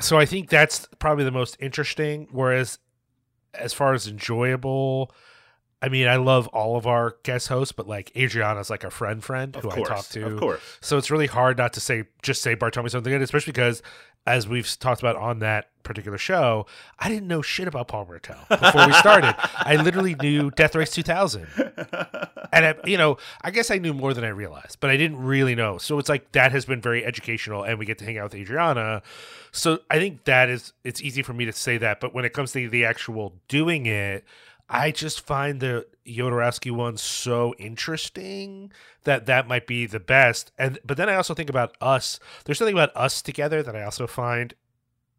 [0.00, 2.28] so I think that's probably the most interesting.
[2.32, 2.78] Whereas,
[3.52, 5.12] as far as enjoyable,
[5.82, 9.22] I mean, I love all of our guest hosts, but like Adriana's like a friend
[9.22, 10.26] friend Of who course, I talk to.
[10.26, 10.60] of course.
[10.80, 13.82] So it's really hard not to say just say Bartel Me something good, especially because
[14.26, 16.66] as we've talked about on that particular show,
[16.98, 19.34] I didn't know shit about Paul Bartel before we started.
[19.38, 21.46] I literally knew Death Race 2000
[22.54, 25.18] and I, you know, I guess I knew more than I realized, but I didn't
[25.18, 25.78] really know.
[25.78, 28.40] So it's like that has been very educational, and we get to hang out with
[28.40, 29.02] Adriana.
[29.50, 32.32] So I think that is it's easy for me to say that, but when it
[32.32, 34.24] comes to the actual doing it,
[34.68, 38.72] I just find the Jodorowsky one so interesting
[39.04, 40.52] that that might be the best.
[40.58, 42.18] And but then I also think about us.
[42.44, 44.54] There's something about us together that I also find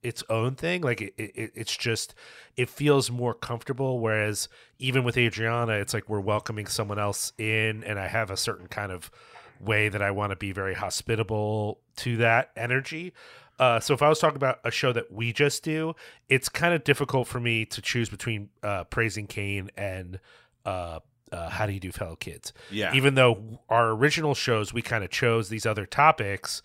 [0.02, 0.82] its own thing.
[0.82, 2.14] Like it, it, it's just
[2.56, 4.00] it feels more comfortable.
[4.00, 4.48] Whereas
[4.80, 8.68] even with Adriana, it's like we're welcoming someone else in, and I have a certain
[8.68, 9.12] kind of
[9.60, 13.14] way that I want to be very hospitable to that energy.
[13.58, 15.96] Uh, so if I was talking about a show that we just do,
[16.28, 20.20] it's kind of difficult for me to choose between uh, praising Kane and
[20.66, 21.00] uh,
[21.32, 22.54] uh, how do you do fellow kids.
[22.70, 22.94] Yeah.
[22.94, 26.62] Even though our original shows we kind of chose these other topics,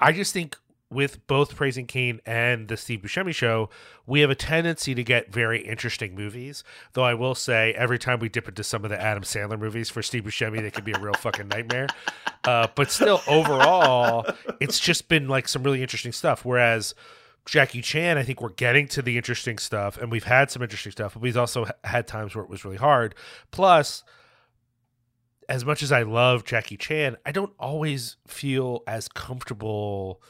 [0.00, 0.56] I just think
[0.92, 3.70] with both praising Kane and the Steve Buscemi show,
[4.06, 6.62] we have a tendency to get very interesting movies.
[6.92, 9.90] Though I will say, every time we dip into some of the Adam Sandler movies
[9.90, 11.88] for Steve Buscemi, they can be a real fucking nightmare.
[12.44, 14.26] Uh, but still, overall,
[14.60, 16.44] it's just been like some really interesting stuff.
[16.44, 16.94] Whereas
[17.44, 20.92] Jackie Chan, I think we're getting to the interesting stuff, and we've had some interesting
[20.92, 23.14] stuff, but we've also had times where it was really hard.
[23.50, 24.04] Plus,
[25.48, 30.22] as much as I love Jackie Chan, I don't always feel as comfortable.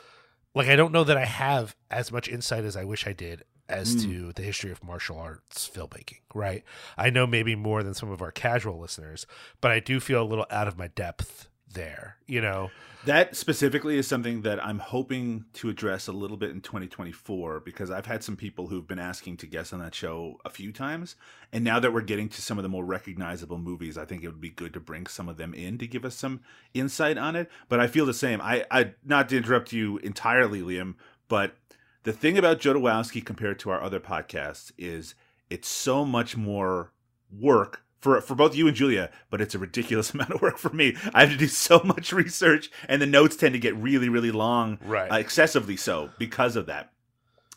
[0.54, 3.44] Like, I don't know that I have as much insight as I wish I did
[3.68, 4.00] as hmm.
[4.00, 6.62] to the history of martial arts filmmaking, right?
[6.96, 9.26] I know maybe more than some of our casual listeners,
[9.60, 12.70] but I do feel a little out of my depth there, you know?
[13.04, 17.90] That specifically is something that I'm hoping to address a little bit in 2024 because
[17.90, 21.16] I've had some people who've been asking to guest on that show a few times.
[21.52, 24.28] And now that we're getting to some of the more recognizable movies, I think it
[24.28, 26.42] would be good to bring some of them in to give us some
[26.74, 27.50] insight on it.
[27.68, 28.40] But I feel the same.
[28.40, 30.94] I, I not to interrupt you entirely, Liam,
[31.26, 31.56] but
[32.04, 35.16] the thing about Jodorowsky compared to our other podcasts is
[35.50, 36.92] it's so much more
[37.36, 40.68] work for for both you and Julia, but it's a ridiculous amount of work for
[40.70, 40.94] me.
[41.14, 44.30] I have to do so much research, and the notes tend to get really, really
[44.32, 45.10] long, Right.
[45.10, 46.92] uh, excessively so because of that.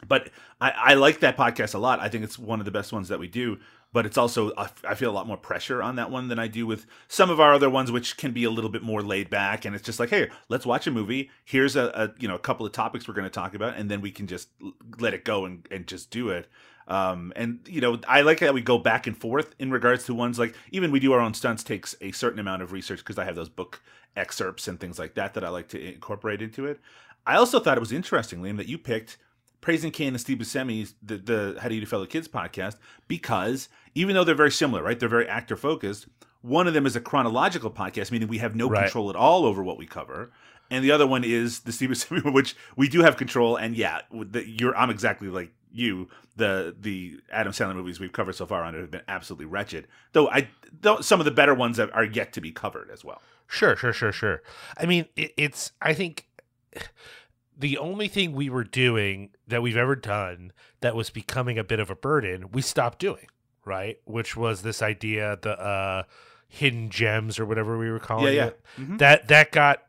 [0.08, 0.30] But
[0.62, 2.00] I, I like that podcast a lot.
[2.00, 3.58] I think it's one of the best ones that we do.
[3.92, 4.52] But it's also
[4.84, 7.40] I feel a lot more pressure on that one than I do with some of
[7.40, 9.64] our other ones, which can be a little bit more laid back.
[9.64, 11.30] And it's just like, hey, let's watch a movie.
[11.46, 13.90] Here's a, a you know a couple of topics we're going to talk about, and
[13.90, 16.50] then we can just l- let it go and, and just do it.
[16.88, 20.14] Um, and you know, I like that we go back and forth in regards to
[20.14, 23.18] ones like even we do our own stunts takes a certain amount of research because
[23.18, 23.82] I have those book
[24.16, 26.80] excerpts and things like that that I like to incorporate into it.
[27.26, 29.18] I also thought it was interesting, Liam, that you picked
[29.62, 32.76] praising Kane and Steve Buscemi's the, the How Do You Do Fellow Kids podcast
[33.08, 35.00] because even though they're very similar, right?
[35.00, 36.08] They're very actor focused.
[36.44, 38.84] One of them is a chronological podcast, meaning we have no Right.
[38.84, 40.32] control at all over what we cover.
[40.70, 43.56] And the other one is the Steve Buscemi, which we do have control.
[43.56, 46.10] And yeah, the, you're I'm exactly like you.
[46.36, 49.88] The the Adam Sandler movies we've covered so far on it have been absolutely wretched.
[50.14, 50.50] Though I
[50.82, 53.22] though some of the better ones are yet to be covered as well.
[53.48, 54.42] Sure, sure, sure, sure.
[54.78, 55.72] I mean, it, it's.
[55.82, 56.28] I think
[57.58, 61.80] the only thing we were doing that we've ever done that was becoming a bit
[61.80, 63.28] of a burden, we stopped doing.
[63.64, 66.04] Right, which was this idea the uh,
[66.48, 68.46] hidden gems or whatever we were calling Yeah, yeah.
[68.48, 68.62] it.
[68.78, 68.98] Mhm.
[69.00, 69.82] That that got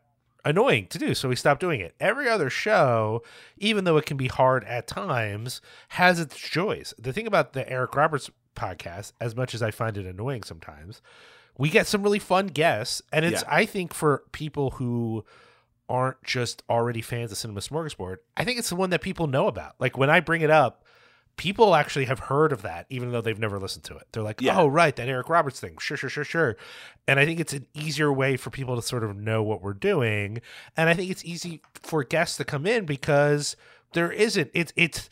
[0.49, 1.95] annoying to do, so we stopped doing it.
[1.99, 3.23] Every other show,
[3.57, 6.93] even though it can be hard at times, has its joys.
[6.97, 11.01] The thing about the Eric Roberts podcast, as much as I find it annoying sometimes,
[11.57, 13.47] we get some really fun guests, and it's Yeah.
[13.49, 15.25] I think for people who
[15.89, 19.47] aren't just already fans of Cinema Smorgasbord, I think it's the one that people know
[19.47, 19.75] about.
[19.79, 20.83] Like when I bring it up,
[21.37, 24.07] people actually have heard of that, even though they've never listened to it.
[24.11, 24.57] They're like, Yeah.
[24.59, 25.77] "Oh, right, that Eric Roberts thing.
[25.79, 26.57] Sure, sure, sure, sure."
[27.07, 29.73] And I think it's an easier way for people to sort of know what we're
[29.73, 30.41] doing,
[30.75, 33.55] and I think it's easy for guests to come in because
[33.93, 34.51] there isn't.
[34.53, 35.07] It's it's.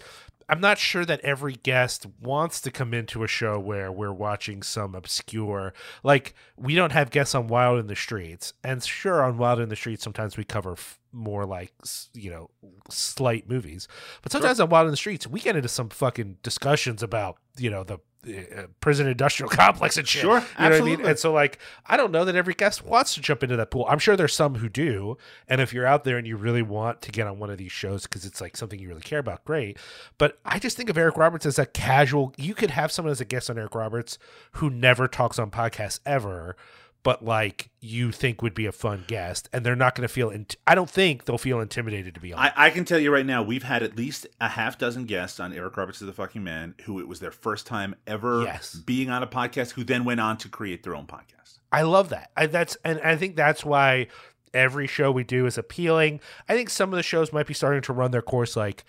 [0.47, 4.61] I'm not sure that every guest wants to come into a show where we're watching
[4.61, 8.53] some obscure like we don't have guests on Wild in the Streets.
[8.63, 11.73] And sure on Wild in the Streets sometimes we cover f- more like
[12.13, 12.49] you know
[12.89, 13.87] slight movies.
[14.21, 17.69] But sometimes on Wild in the Streets we get into some fucking discussions about, you
[17.69, 20.21] know, the uh, prison industrial complex and shit.
[20.21, 20.73] Sure, you know what I mean?
[20.73, 21.09] absolutely.
[21.09, 23.85] And so like I don't know that every guest wants to jump into that pool.
[23.87, 25.17] I'm sure there's some who do.
[25.47, 27.71] And if you're out there and you really want to get on one of these
[27.71, 29.77] shows because it's like something you really care about, great.
[30.17, 32.33] But I just think of Eric Roberts as a casual.
[32.37, 34.17] You could have someone as a guest on Eric Roberts
[34.53, 36.55] who never talks on podcasts ever,
[37.05, 40.29] but like you think would be a fun guest, and they're not going to feel.
[40.29, 42.39] Int- I don't think they'll feel intimidated to be on.
[42.39, 45.39] I, I can tell you right now, we've had at least a half dozen guests
[45.39, 48.73] on Eric Roberts is the fucking man who it was their first time ever Yes.
[48.75, 51.59] being on a podcast, who then went on to create their own podcast.
[51.71, 52.31] I love that.
[52.35, 54.07] I, that's and I think that's why
[54.53, 56.19] every show we do is appealing.
[56.49, 58.55] I think some of the shows might be starting to run their course.
[58.55, 58.83] Like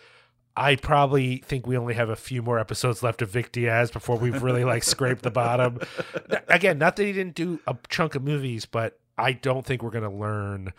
[0.57, 4.17] I probably think we only have a few more episodes left of Vic Diaz before
[4.17, 5.81] we've really like scraped the bottom.
[6.49, 9.91] Again, not that he didn't do a chunk of movies, but I don't think we're
[9.91, 10.73] going to learn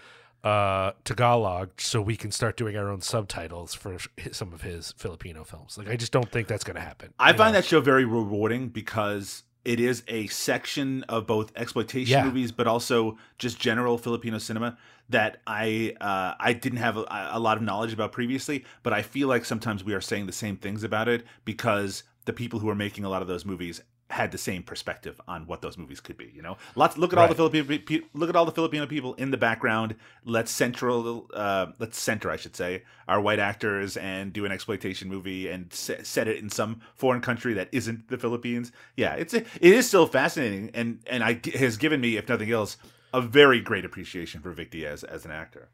[0.43, 3.97] uh Tagalog so we can start doing our own subtitles for
[4.31, 5.77] some of his Filipino films.
[5.77, 7.13] Like I just don't think that's going to happen.
[7.19, 7.59] I find know?
[7.59, 12.23] that show very rewarding because it is a section of both exploitation Yeah.
[12.23, 14.77] movies, but also just general Filipino cinema
[15.09, 18.63] that I uh, I didn't have a, a lot of knowledge about previously.
[18.83, 22.33] But I feel like sometimes we are saying the same things about it because the
[22.33, 25.61] people who are making a lot of those movies had the same perspective on what
[25.61, 26.31] those movies could be.
[26.33, 27.51] You know, lots look at all the Right.
[27.53, 29.95] Filipino look at all the Filipino people in the background.
[30.23, 35.09] Let's central uh, let's center, I should say, our white actors and do an exploitation
[35.09, 38.71] movie and se- set it in some foreign country that isn't the Philippines.
[38.95, 42.77] Yeah, it's it is still fascinating and and I has given me, if nothing else,
[43.13, 45.69] a very great appreciation for Vic Diaz as an actor.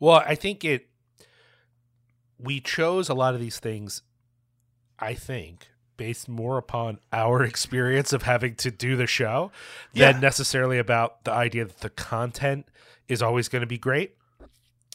[0.00, 0.88] Well, I think it.
[2.38, 4.02] We chose a lot of these things,
[4.98, 9.50] I think, based more upon our experience of having to do the show
[9.92, 10.12] Yeah.
[10.12, 12.66] than necessarily about the idea that the content
[13.08, 14.12] is always going to be great.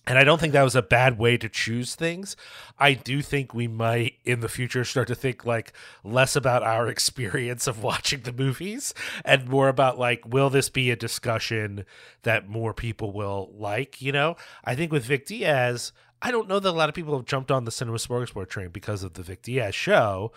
[0.07, 2.35] And I don't think that was a bad way to choose things.
[2.79, 6.87] I do think we might in the future start to think like less about our
[6.95, 11.85] experience of watching the movies and more about like, will this be a discussion
[12.23, 14.01] that more people will like?
[14.01, 17.15] You know, I think with Vic Diaz, I don't know that a lot of people
[17.15, 20.31] have jumped on the Cinema Smorgasbord train because of the Vic Diaz show,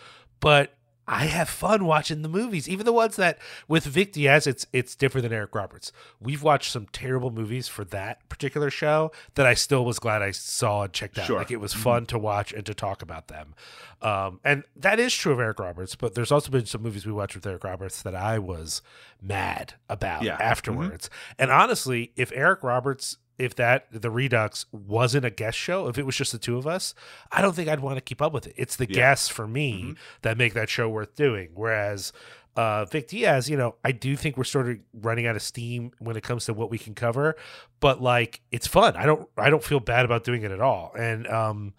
[0.44, 0.74] but
[1.06, 4.96] I have fun watching the movies, even the ones that with Vic Diaz, it's it's
[4.96, 5.92] different than Eric Roberts.
[6.18, 10.30] We've watched some terrible movies for that particular show that I still was glad I
[10.30, 11.26] saw and checked out.
[11.26, 11.36] Sure.
[11.36, 13.54] Like it was fun to watch and to talk about them.
[14.00, 17.12] Um, and that is true of Eric Roberts, but there's also been some movies we
[17.12, 18.80] watched with Eric Roberts that I was
[19.20, 20.36] mad about Yeah.
[20.40, 21.10] afterwards.
[21.38, 26.06] And honestly, if Eric Roberts if that the Redux wasn't a guest show, if it
[26.06, 26.94] was just the two of us,
[27.32, 28.54] I don't think I'd want to keep up with it.
[28.56, 28.94] It's the Yeah.
[28.94, 31.50] guests for me that make that show worth doing.
[31.54, 32.12] Whereas
[32.56, 35.90] uh, Vic Diaz, you know, I do think we're sort of running out of steam
[35.98, 37.34] when it comes to what we can cover,
[37.80, 38.96] but like it's fun.
[38.96, 40.92] I don't I don't feel bad about doing it at all.
[40.96, 41.74] And um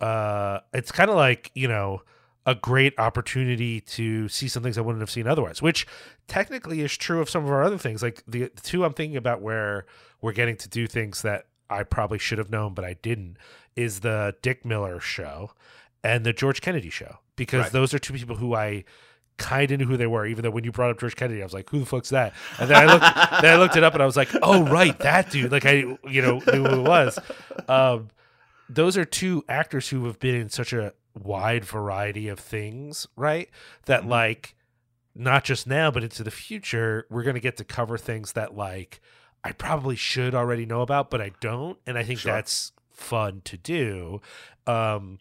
[0.00, 2.02] uh it's kind of like, you know,
[2.44, 5.86] a great opportunity to see some things I wouldn't have seen otherwise, which
[6.26, 8.02] technically is true of some of our other things.
[8.02, 9.86] Like the, the two I'm thinking about where
[10.22, 13.36] we're getting to do things that I probably should have known, but I didn't,
[13.76, 15.50] is the Dick Miller show
[16.02, 17.72] and the George Kennedy show, because Right.
[17.72, 18.84] those are two people who I
[19.38, 21.44] kind of knew who they were, even though when you brought up George Kennedy, I
[21.44, 22.34] was like, who the fuck's that?
[22.58, 23.04] And then I looked,
[23.42, 25.50] then I looked it up and I was like, oh, right, that dude.
[25.50, 27.18] Like I, you know, knew who it was.
[27.68, 28.08] Um,
[28.68, 33.48] those are two actors who have been in such a wide variety of things, right?
[33.86, 34.08] That Mhm.
[34.08, 34.54] like
[35.14, 39.00] not just now, but into the future, we're gonna get to cover things that like
[39.44, 41.78] I probably should already know about, but I don't.
[41.86, 42.32] And I think Sure.
[42.32, 44.20] that's fun to do.
[44.66, 45.18] Um,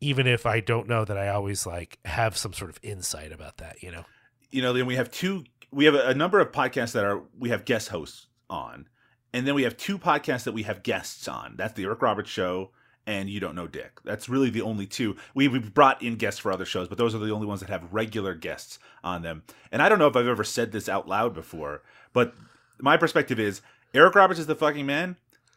[0.00, 3.56] even if I don't know that I always like have some sort of insight about
[3.58, 4.04] that, you know?
[4.50, 5.44] you know, then we have two.
[5.72, 8.86] We have a, a number of podcasts that are we have guest hosts on,
[9.32, 11.54] and then we have two podcasts that we have guests on.
[11.56, 12.70] That's the Eric Roberts Show
[13.06, 14.00] and You Don't Know Dick.
[14.04, 15.16] That's really the only two.
[15.34, 17.68] We, we've brought in guests for other shows, but those are the only ones that
[17.70, 19.42] have regular guests on them.
[19.72, 21.82] And I don't know if I've ever said this out loud before,
[22.12, 22.34] but
[22.84, 23.62] my perspective is
[23.94, 25.16] Eric Roberts is the fucking man.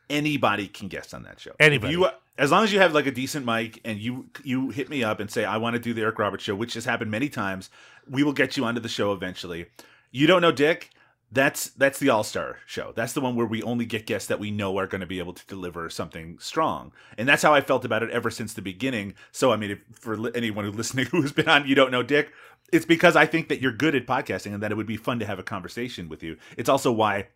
[0.09, 1.51] anybody can guest on that show.
[1.59, 1.93] Anybody.
[1.93, 5.03] You, as long as you have like a decent mic and you you hit me
[5.03, 7.29] up and say I want to do the Eric Roberts show, which has happened many
[7.29, 7.69] times,
[8.09, 9.67] we will get you onto the show eventually.
[10.11, 10.91] You don't know Dick?
[11.29, 12.93] That's that's the All Star show.
[12.95, 15.19] That's the one where we only get guests that we know are going to be
[15.19, 18.61] able to deliver something strong, and that's how I felt about it ever since the
[18.61, 19.13] beginning.
[19.33, 22.03] So I mean, if, for anyone who's listening who has been on, you don't know
[22.03, 22.31] Dick.
[22.73, 25.19] It's because I think that you're good at podcasting and that it would be fun
[25.19, 26.37] to have a conversation with you.
[26.57, 27.27] It's also why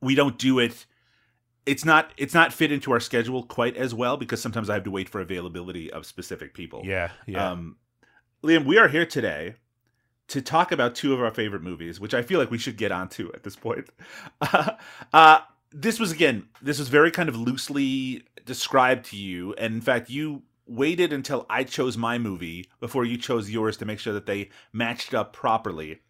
[0.00, 0.86] we don't do it
[1.66, 4.84] it's not it's not fit into our schedule quite as well because sometimes I have
[4.84, 6.82] to wait for availability of specific people.
[6.84, 7.50] Yeah, yeah.
[7.50, 7.76] Um,
[8.42, 9.54] Liam, we are here today
[10.28, 12.92] to talk about two of our favorite movies, which I feel like we should get
[12.92, 13.90] onto at this point.
[14.40, 14.72] Uh,
[15.12, 15.40] uh,
[15.72, 20.08] this was again, this was very kind of loosely described to you, and in fact,
[20.08, 24.26] you waited until I chose my movie before you chose yours to make sure that
[24.26, 26.00] they matched up properly.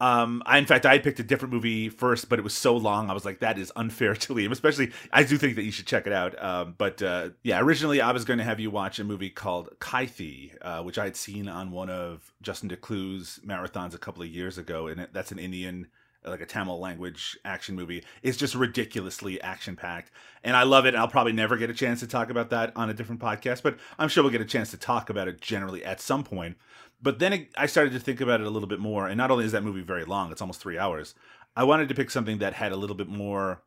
[0.00, 3.08] Um, I in fact I picked a different movie first, but it was so long.
[3.08, 4.50] I was like, that is unfair to Liam.
[4.50, 6.42] Especially, I do think that you should check it out.
[6.42, 9.68] Um, but uh, yeah, originally I was going to have you watch a movie called
[9.78, 14.28] Kaithi, uh, which I had seen on one of Justin Decloux's marathons a couple of
[14.28, 15.86] years ago, and that's an Indian
[16.24, 18.04] like a Tamil language action movie.
[18.22, 20.10] It's just ridiculously action packed,
[20.44, 20.94] and I love it.
[20.94, 23.78] I'll probably never get a chance to talk about that on a different podcast, but
[23.98, 26.56] I'm sure we'll get a chance to talk about it generally at some point.
[27.00, 29.30] But then it, I started to think about it a little bit more, and not
[29.30, 31.14] only is that movie very long; it's almost three hours.
[31.56, 33.62] I wanted to pick something that had a little bit more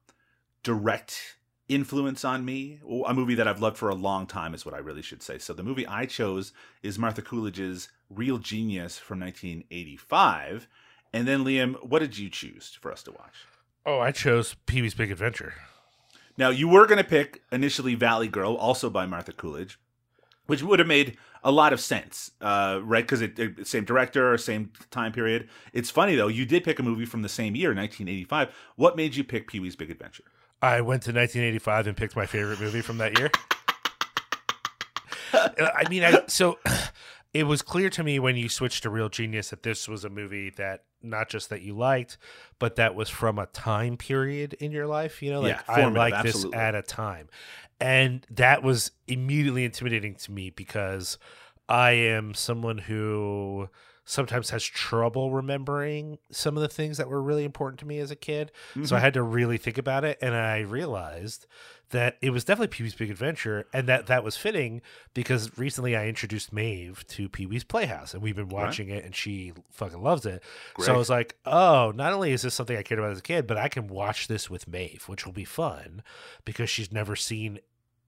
[0.64, 1.38] direct
[1.68, 2.80] influence on me.
[3.06, 5.38] A movie that I've loved for a long time is what I really should say.
[5.38, 10.68] So the movie I chose is Martha Coolidge's Real Genius from 1985.
[11.16, 13.36] And then Liam, what did you choose for us to watch?
[13.86, 15.54] oh, I chose Pee Wee's Big Adventure.
[16.38, 19.80] Now you were going to pick initially Valley Girl, also by Martha Coolidge,
[20.48, 23.04] which would have made a lot of sense, uh, right?
[23.06, 25.48] Because it, it same director, same time period.
[25.72, 28.54] It's funny though, you did pick a movie from the same year, 1985.
[28.76, 30.26] What made you pick Pee Wee's Big Adventure?
[30.62, 33.30] I went to 1985 and picked my favorite movie from that year.
[35.34, 36.58] I mean, I, so
[37.36, 40.10] it was clear to me when you switched to Real Genius that this was a
[40.10, 42.18] movie that not just that you liked,
[42.60, 45.22] but that was from a time period in your life.
[45.22, 47.28] You know, like Yeah, I like this at a time,
[47.82, 51.18] and that was immediately intimidating to me because
[51.68, 53.68] I am someone who
[54.06, 58.12] sometimes has trouble remembering some of the things that were really important to me as
[58.12, 58.50] a kid.
[58.76, 58.96] So I mm-hmm.
[58.96, 61.48] had to really think about it, and I realized
[61.92, 64.82] that it was definitely Pee Wee's Big Adventure, and that that was fitting
[65.14, 69.16] because recently I introduced Maeve to Pee Wee's Playhouse, and we've been watching it, and
[69.16, 70.44] she fucking loves it.
[70.80, 73.24] So I was like, oh, not only is this something I cared about as a
[73.24, 76.02] kid, but I can watch this with Maeve, which will be fun
[76.44, 77.60] because she's never seen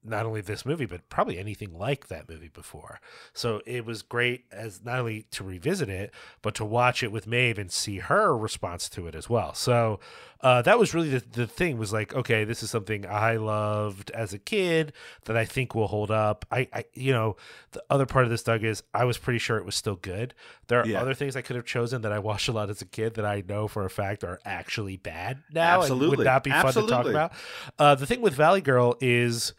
[0.04, 3.00] not only this movie but probably anything like that movie before.
[3.32, 7.26] So it was great as not only to revisit it but to watch it with
[7.26, 9.54] Maeve and see her response to it as well.
[9.54, 10.00] So
[10.40, 14.10] uh, that was really the, the thing was like okay this is something I loved
[14.12, 14.92] as a kid
[15.24, 16.44] that I think will hold up.
[16.50, 17.36] I, I you know
[17.72, 20.34] the other part of this Doug is I was pretty sure it was still good.
[20.68, 21.00] There are Yeah.
[21.00, 23.24] other things I could have chosen that I watched a lot as a kid that
[23.24, 26.16] I know for a fact are actually bad now and Absolutely.
[26.18, 27.32] would not be fun to talk about.
[27.78, 29.52] Uh, the thing with Valley Girl is,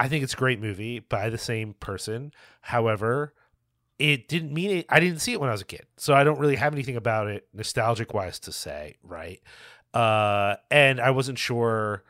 [0.00, 2.32] I think it's a great movie by the same person.
[2.62, 3.34] However,
[3.98, 4.86] it didn't mean it.
[4.88, 6.96] I didn't see it when I was a kid, so I don't really have anything
[6.96, 9.40] about it nostalgic wise to say, right?
[9.92, 12.02] Uh, and I wasn't sure.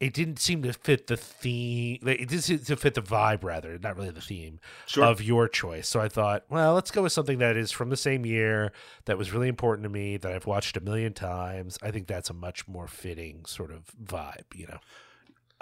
[0.00, 2.00] It didn't seem to fit the theme.
[2.04, 5.04] It didn't seem to fit the vibe, rather, not really the theme Sure.
[5.04, 5.86] of your choice.
[5.86, 8.72] So I thought, well, let's go with something that is from the same year
[9.04, 11.78] that was really important to me that I've watched a million times.
[11.82, 14.78] I think that's a much more fitting sort of vibe, you know.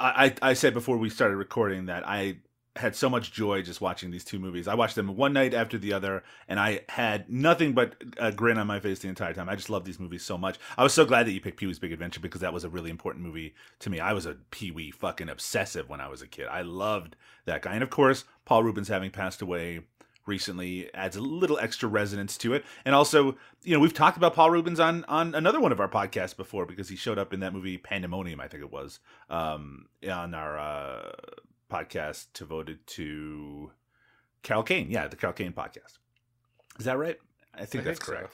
[0.01, 2.39] I, I said before we started recording that I
[2.77, 4.69] had so much joy just watching these two movies.
[4.69, 8.59] I watched them one night after the other, and I had nothing but a grin
[8.59, 9.49] on my face the entire time.
[9.49, 10.59] I just love these movies so much.
[10.79, 12.71] I was so glad that you picked Pee Wee's Big Adventure because that was a
[12.71, 14.01] really important movie to me.
[14.01, 16.47] I was a Pee Wee fucking obsessive when I was a kid.
[16.49, 19.81] I loved that guy, and of course, Paul Reubens having passed away
[20.27, 22.65] recently adds a little extra resonance to it.
[22.85, 25.89] And also, you know, we've talked about Paul Reubens on on another one of our
[25.89, 29.87] podcasts before because he showed up in that movie Pandemonium, I think it was, um,
[30.09, 31.13] on our uh,
[31.71, 33.73] podcast devoted to
[34.43, 34.91] Carol Kane.
[34.91, 35.99] Yeah, the Carol Kane podcast.
[36.79, 37.19] Is that right?
[37.55, 38.29] I think I that's think so.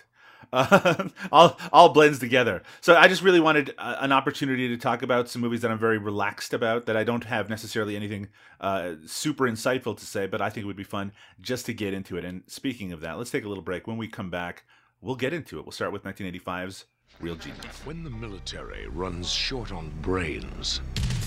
[1.33, 2.63] all all blends together.
[2.81, 5.79] So I just really wanted uh, an opportunity to talk about some movies that I'm
[5.79, 8.29] very relaxed about that I don't have necessarily anything
[8.61, 11.95] uh, super insightful to say, but I think it would be fun just to get
[11.95, 12.25] into it.
[12.25, 13.87] And speaking of that, let's take a little break.
[13.87, 14.65] When we come back,
[15.01, 15.65] we'll get into it.
[15.65, 16.85] We'll start with 1985's
[17.21, 17.81] Real Genius.
[17.85, 20.81] When the military runs short on brains,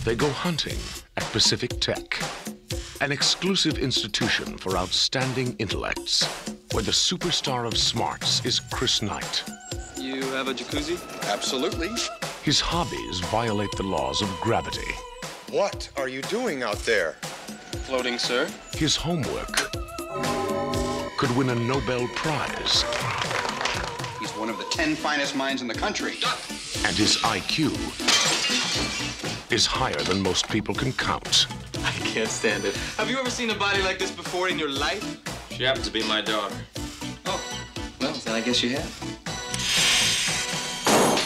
[0.03, 0.77] they go hunting
[1.17, 2.21] at Pacific Tech,
[3.01, 6.25] an exclusive institution for outstanding intellects,
[6.71, 9.43] where the superstar of smarts is Chris Knight.
[9.97, 10.97] You have a jacuzzi?
[11.29, 11.89] Absolutely.
[12.43, 14.91] His hobbies violate the laws of gravity.
[15.51, 17.13] What are you doing out there?
[17.85, 18.47] Floating, sir.
[18.73, 19.71] His homework
[21.17, 22.83] could win a Nobel Prize.
[24.19, 26.13] He's one of the ten finest minds in the country.
[26.85, 27.75] And his IQ
[29.51, 31.47] is higher than most people can count.
[31.83, 32.75] I can't stand it.
[32.97, 35.17] Have you ever seen a body like this before in your life?
[35.51, 36.55] She happens to be my daughter.
[37.25, 37.41] Oh,
[37.99, 38.99] well, then I guess you have.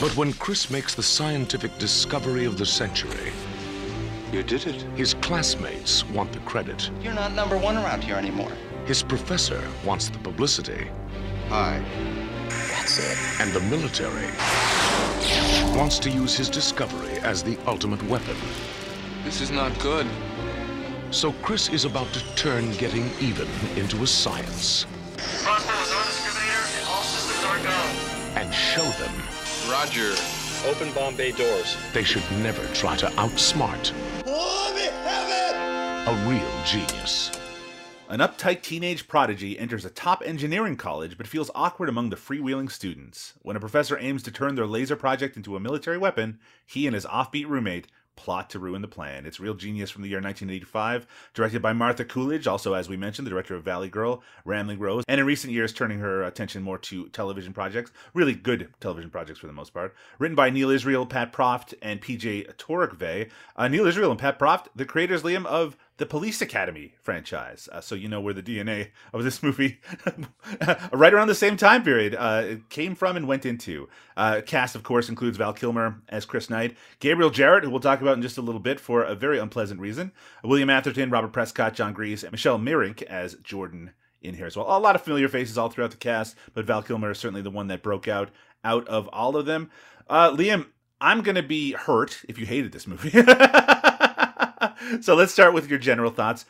[0.02, 3.32] But when Chris makes the scientific discovery of the century,
[4.32, 4.82] You did it.
[4.96, 6.90] his classmates want the credit.
[7.02, 8.52] You're not number one around here anymore.
[8.86, 10.88] His professor wants the publicity.
[11.50, 11.82] Hi.
[12.50, 13.18] That's it.
[13.42, 14.28] And the military
[15.78, 18.36] wants to use his discovery as the ultimate weapon.
[19.24, 20.08] This is not good.
[21.12, 24.86] So Chris is about to turn getting even into a science
[25.44, 28.40] Crossbow is on discriminator and all systems are go.
[28.40, 29.14] and show them
[29.70, 30.14] Roger.
[30.66, 31.78] Open bomb bay doors.
[31.94, 33.92] they should never try to outsmart
[36.06, 37.32] a real genius.
[38.10, 42.70] An uptight teenage prodigy enters a top engineering college but feels awkward among the freewheeling
[42.70, 43.34] students.
[43.42, 46.94] When a professor aims to turn their laser project into a military weapon, he and
[46.94, 49.26] his offbeat roommate plot to ruin the plan.
[49.26, 53.26] It's Real Genius from the year 1985, directed by Martha Coolidge, also, as we mentioned,
[53.26, 56.78] the director of Valley Girl, Rambling Rose, and in recent years turning her attention more
[56.80, 57.92] to television projects.
[58.14, 59.96] Really good television projects for the most part.
[60.20, 63.30] Written by Neal Israel, Pat Proft, and PJ Torokvei.
[63.56, 67.70] Uh, Neal Israel and Pat Proft, the creators, Liam, of the Police Academy franchise.
[67.72, 69.80] Uh, so you know where the DNA of this movie,
[70.92, 73.88] right around the same time period, uh, came from and went into.
[74.18, 78.02] Uh, cast, of course, includes Val Kilmer as Chris Knight, Gabriel Jarret, who we'll talk
[78.02, 80.12] about in just a little bit for a very unpleasant reason,
[80.44, 83.92] William Atherton, Robert Prescott, Jon Gries, and Michelle Meyrink as Jordan
[84.22, 84.66] in here as well.
[84.76, 87.52] A lot of familiar faces all throughout the cast, but Val Kilmer is certainly the
[87.52, 88.30] one that broke out
[88.64, 89.70] out of all of them.
[90.10, 90.68] Uh, Liam,
[91.00, 93.12] I'm going to be hurt if you hated this movie.
[95.02, 96.46] so let's start with your general thoughts.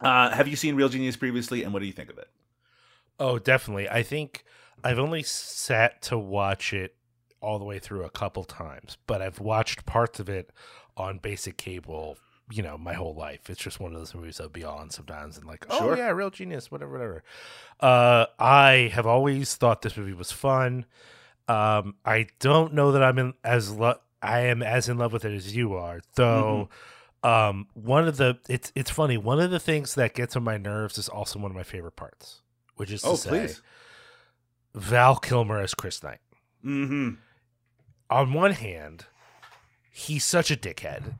[0.00, 2.28] Uh, have you seen Real Genius previously, and what do you think of it?
[3.18, 3.88] Oh, definitely.
[3.88, 4.44] I think
[4.82, 6.94] I've only sat to watch it
[7.42, 10.50] all the way through a couple times, but I've watched parts of it
[10.96, 12.16] on basic cable,
[12.50, 13.50] you know, my whole life.
[13.50, 15.96] It's just one of those movies I'll be on sometimes and like, oh Sure.
[15.96, 17.22] yeah, real genius, whatever, whatever.
[17.78, 20.86] Uh, I have always thought this movie was fun.
[21.48, 25.24] Um, I don't know that I'm in as lo- I am as in love with
[25.24, 26.68] it as you are, though.
[27.22, 29.18] Um, one of the it's it's funny.
[29.18, 31.96] One of the things that gets on my nerves is also one of my favorite
[31.96, 32.40] parts,
[32.76, 33.62] which is to Oh, say, please.
[34.74, 36.20] Val Kilmer as Chris Knight.
[36.64, 37.10] Mm-hmm.
[38.08, 39.04] On one hand,
[39.92, 41.14] he's such a dickhead,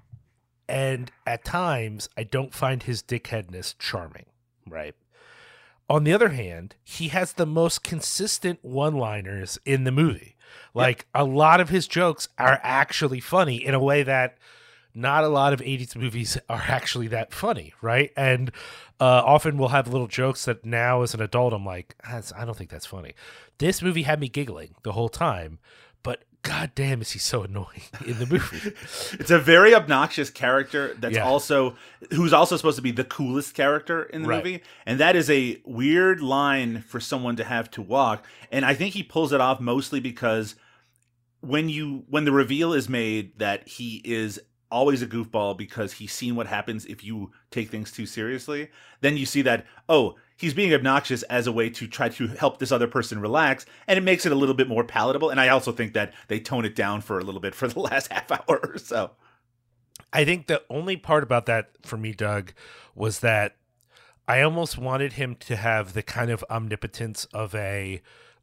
[0.69, 4.27] and at times I don't find his dickheadness charming.
[4.69, 4.95] Right.
[5.89, 10.37] On the other hand, he has the most consistent one-liners in the movie.
[10.73, 14.39] Like a lot of his jokes are actually funny in a way that
[14.95, 18.11] not a lot of 80s movies are actually that funny, right?
[18.17, 18.51] And
[19.01, 22.57] uh, often we'll have little jokes that now as an adult I'm like, I don't
[22.57, 23.15] think that's funny.
[23.59, 25.59] This movie had me giggling the whole time,
[26.03, 28.73] but god damn is he so annoying in the movie.
[29.21, 31.25] It's a very obnoxious character that's Yeah.
[31.25, 31.77] also
[32.15, 34.45] who's also supposed to be the coolest character in the Right.
[34.45, 38.25] movie, and that is a weird line for someone to have to walk.
[38.51, 40.55] And I think he pulls it off mostly because
[41.43, 44.41] when you when the reveal is made that he is
[44.71, 48.69] always a goofball because he's seen what happens if you take things too seriously,
[49.01, 52.59] then you see that oh he's being obnoxious as a way to try to help
[52.59, 55.31] this other person relax, and it makes it a little bit more palatable.
[55.31, 57.81] And I also think that they tone it down for a little bit for the
[57.91, 59.13] last half hour or so.
[60.13, 62.53] I think the only part about that for me, Doug,
[62.95, 63.57] was that
[64.27, 68.01] I almost wanted him to have the kind of omnipotence of a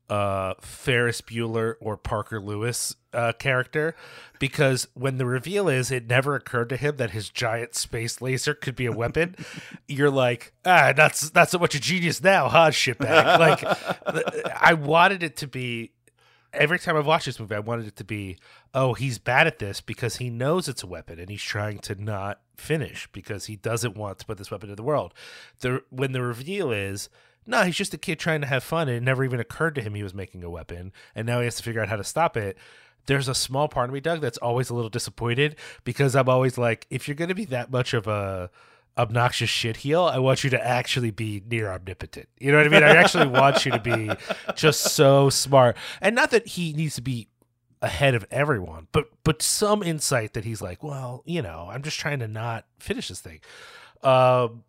[0.09, 3.95] uh, Ferris Bueller or Parker Lewis uh, character,
[4.39, 8.53] because when the reveal is, it never occurred to him that his giant space laser
[8.53, 9.35] could be a weapon.
[9.87, 13.39] You're like, ah, that's that's so much a genius now, huh, shitbag?
[13.39, 15.91] Like, I wanted it to be
[16.53, 18.37] every time I've watched this movie, I wanted it to be,
[18.73, 21.95] oh, he's bad at this because he knows it's a weapon and he's trying to
[21.95, 25.13] not finish because he doesn't want to put this weapon in the world.
[25.59, 27.09] The when the reveal is,
[27.47, 29.81] no, he's just a kid trying to have fun, and it never even occurred to
[29.81, 32.03] him he was making a weapon, and now he has to figure out how to
[32.03, 32.57] stop it.
[33.07, 36.57] There's a small part of me, Doug, that's always a little disappointed because I'm always
[36.57, 38.49] like, if you're going to be that much of a
[38.97, 42.27] obnoxious shit heel, I want you to actually be near omnipotent.
[42.39, 42.83] You know what I mean?
[42.83, 44.11] I actually want you to be
[44.55, 45.77] just so smart.
[46.01, 47.29] And not that he needs to be
[47.81, 51.99] ahead of everyone, but but some insight that he's like, well, you know, I'm just
[51.99, 53.39] trying to not finish this thing.
[54.03, 54.63] Um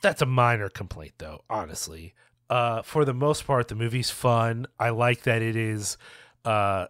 [0.00, 2.14] that's a minor complaint though, honestly.
[2.50, 4.66] Uh for the most part the movie's fun.
[4.78, 5.96] I like that it is
[6.44, 6.86] uh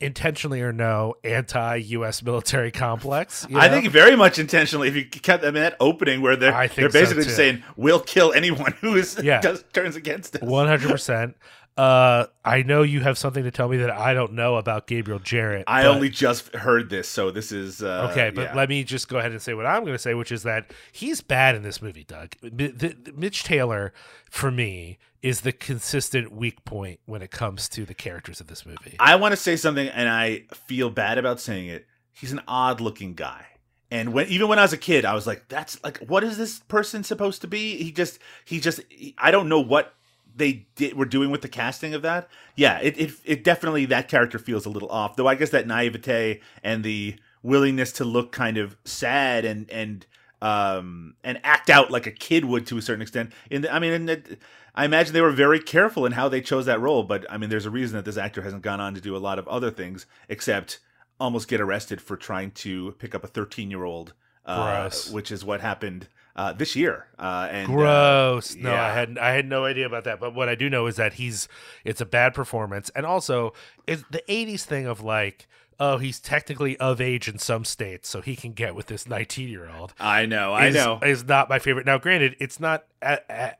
[0.00, 2.22] intentionally or no anti-U.S.
[2.30, 3.46] military complex.
[3.48, 4.86] you I think very much intentionally.
[4.88, 8.00] If you kept them in that opening where they're they're think so, basically saying we'll
[8.00, 9.40] kill anyone who is Yeah.
[9.40, 10.42] does, turns against us.
[10.42, 11.36] one hundred percent.
[11.78, 15.20] Uh, I know you have something to tell me that I don't know about Gabriel
[15.20, 15.62] Jarret.
[15.68, 18.54] I but- only just heard this, so this is uh, Okay, but yeah.
[18.54, 20.72] let me just go ahead and say what I'm going to say, which is that
[20.90, 22.34] he's bad in this movie, Doug.
[22.42, 22.68] M- the-
[23.04, 23.92] the- Mitch Taylor,
[24.28, 28.66] for me, is the consistent weak point when it comes to the characters of this
[28.66, 28.96] movie.
[28.98, 31.86] I want to say something, and I feel bad about saying it.
[32.12, 33.46] He's an odd-looking guy,
[33.90, 36.36] and when even when I was a kid, I was like, "That's like, what is
[36.38, 39.94] this person supposed to be?" He just, he just, he- I don't know what
[40.38, 42.28] they did were doing with the casting of that.
[42.56, 45.16] Yeah, it, it, it definitely that character feels a little off.
[45.16, 50.06] Though I guess that naivete and the willingness to look kind of sad and and
[50.40, 53.32] um and act out like a kid would to a certain extent.
[53.50, 54.38] In the, I mean, in the,
[54.74, 57.02] I imagine they were very careful in how they chose that role.
[57.02, 59.18] But I mean, there's a reason that this actor hasn't gone on to do a
[59.18, 60.78] lot of other things except
[61.20, 64.14] almost get arrested for trying to pick up a 13 year old,
[64.46, 66.06] uh, which is what happened
[66.38, 67.08] uh, this year.
[67.18, 68.54] Uh, and uh, Gross.
[68.54, 70.20] no, I had I had no idea about that.
[70.20, 71.48] But what I do know is that he's
[71.84, 73.52] it's a bad performance, and also
[73.86, 75.48] it's the '80s thing of like,
[75.80, 79.48] oh, he's technically of age in some states, so he can get with this 19
[79.48, 79.92] year old.
[79.98, 81.00] I know, I is, know.
[81.02, 81.84] is not my favorite.
[81.84, 82.84] Now, granted, it's not.
[83.02, 83.52] a a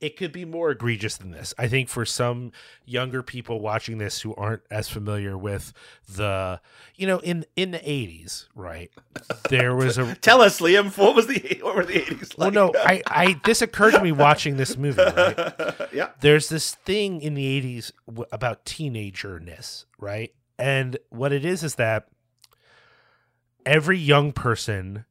[0.00, 1.54] it could be more egregious than this.
[1.58, 2.52] I think for some
[2.84, 5.72] younger people watching this who aren't as familiar with
[6.08, 6.60] the,
[6.96, 8.90] you know, in in the eighties, right?
[9.48, 12.72] There was a Tell us, Liam, what was the what were the 80s well, no,
[12.76, 15.02] I, I this occurred to me watching this movie.
[15.02, 15.74] Right?
[15.92, 16.10] yeah.
[16.20, 20.32] There's this thing in the '80s w- about teenagerness, right?
[20.58, 22.08] And what it is is that
[23.64, 25.04] every young person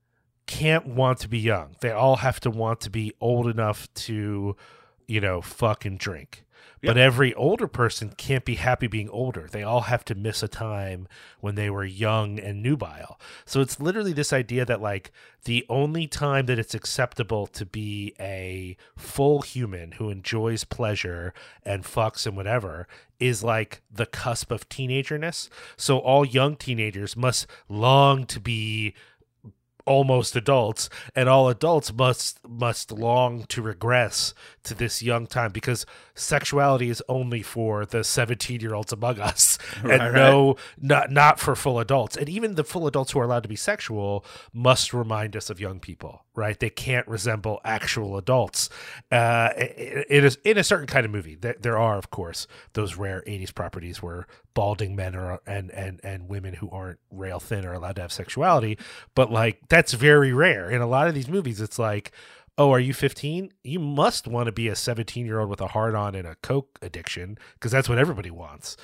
[0.47, 1.75] can't want to be young.
[1.81, 4.55] They all have to want to be old enough to,
[5.07, 6.45] you know, fuck and drink.
[6.85, 9.47] But every older person can't be happy being older.
[9.49, 11.07] They all have to miss a time
[11.39, 13.19] when they were young and nubile.
[13.45, 15.11] So it's literally this idea that like
[15.45, 21.33] the only time that it's acceptable to be a full human who enjoys pleasure
[21.63, 22.87] and fucks and whatever
[23.19, 25.49] is like the cusp of teenagerness.
[25.77, 28.93] So all young teenagers must long to be
[29.85, 34.33] almost adults and all adults must must long to regress
[34.63, 35.85] to this young time because
[36.15, 40.13] sexuality is only for the 17 year olds among us and Right, right.
[40.13, 42.15] no not not for full adults.
[42.17, 45.59] And even the full adults who are allowed to be sexual must remind us of
[45.59, 46.59] young people right?
[46.59, 48.69] They can't resemble actual adults.
[49.11, 52.47] Uh it, it is in a certain kind of movie there, there are of course
[52.73, 57.39] those rare 80s properties where balding men are and and and women who aren't rail
[57.39, 58.77] thin are allowed to have sexuality.
[59.15, 60.69] But like that's very rare.
[60.69, 62.11] In a lot of these movies it's like
[62.57, 65.67] oh are you 15 you must want to be a 17 year old with a
[65.67, 68.77] hard on and a coke addiction because that's what everybody wants.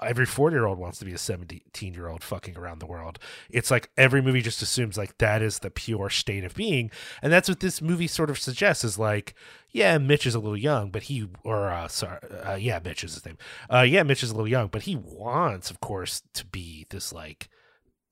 [0.00, 3.18] Every 40 year old wants to be a 17 year old fucking around the world.
[3.50, 6.90] It's like every movie just assumes like that is the pure state of being
[7.22, 9.34] and that's what this movie sort of suggests is like
[9.70, 13.14] yeah mitch is a little young but he or uh sorry uh, yeah mitch is
[13.14, 13.38] his name.
[13.72, 17.12] Uh yeah mitch is a little young but he wants of course to be this
[17.12, 17.48] like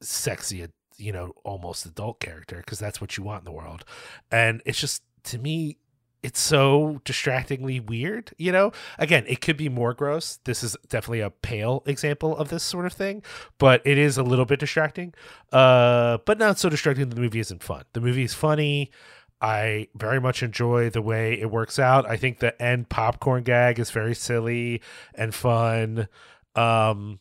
[0.01, 0.63] sexy
[0.99, 3.85] you know almost adult character because that's what you want in the world.
[4.31, 5.79] And it's just to me
[6.23, 8.73] it's so distractingly weird you know?
[8.99, 10.39] Again it could be more gross.
[10.45, 13.23] This is definitely a pale example of this sort of thing
[13.59, 15.15] but it is a little bit distracting.
[15.53, 17.09] Uh but not so distracting.
[17.09, 17.85] That the movie isn't fun.
[17.93, 18.91] The movie is funny.
[19.41, 22.09] I very much enjoy the way it works out.
[22.09, 24.81] I think the end popcorn gag is very silly
[25.15, 26.09] and fun.
[26.55, 27.21] Um,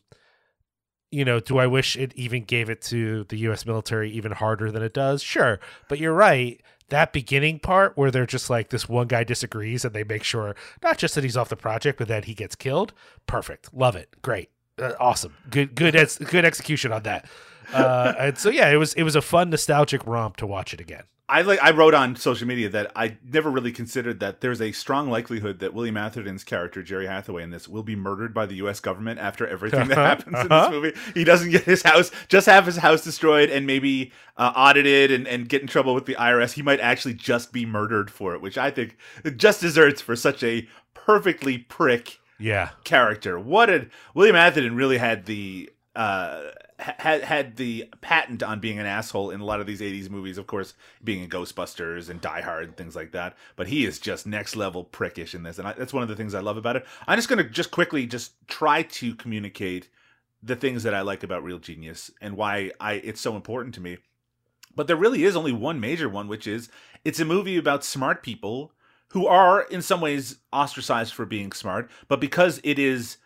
[1.16, 4.70] you know, do I wish it even gave it to the US military even harder
[4.70, 5.22] than it does?
[5.22, 5.58] Sure.
[5.88, 6.60] But you're right.
[6.90, 10.54] That beginning part where they're just like this one guy disagrees and they make sure
[10.82, 12.92] not just that he's off the project, but that he gets killed.
[13.26, 13.72] Perfect.
[13.72, 14.14] Love it.
[14.20, 14.50] Great.
[14.78, 15.34] Uh, awesome.
[15.48, 17.24] Good good ex- good execution on that.
[17.72, 20.80] Uh, and so yeah, it was it was a fun nostalgic romp to watch it
[20.80, 21.02] again.
[21.28, 24.70] I like I wrote on social media that I never really considered that there's a
[24.70, 28.54] strong likelihood that William Atherton's character Jerry Hathaway in this will be murdered by the
[28.56, 28.78] U.S.
[28.78, 30.70] government after everything that happens in Uh-huh.
[30.70, 30.92] this movie.
[31.14, 35.26] He doesn't get his house, just have his house destroyed and maybe uh, audited and,
[35.26, 36.52] and get in trouble with the IRS.
[36.52, 38.96] He might actually just be murdered for it, which I think
[39.36, 42.68] just deserts for such a perfectly prick Yeah.
[42.84, 43.36] character.
[43.36, 46.42] What did William Atherton really had the uh
[46.78, 50.36] had had the patent on being an asshole in a lot of these 80s movies
[50.36, 53.36] of course being in Ghostbusters and Die Hard and things like that.
[53.56, 56.16] But he is just next level prickish in this and I, that's one of the
[56.16, 56.86] things I love about it.
[57.06, 59.88] I'm just going to just quickly just try to communicate
[60.42, 63.80] the things that I like about Real Genius and why I it's so important to
[63.80, 63.98] me.
[64.74, 66.68] But there really is only one major one which is
[67.04, 68.72] it's a movie about smart people
[69.10, 73.16] who are in some ways ostracized for being smart but because it is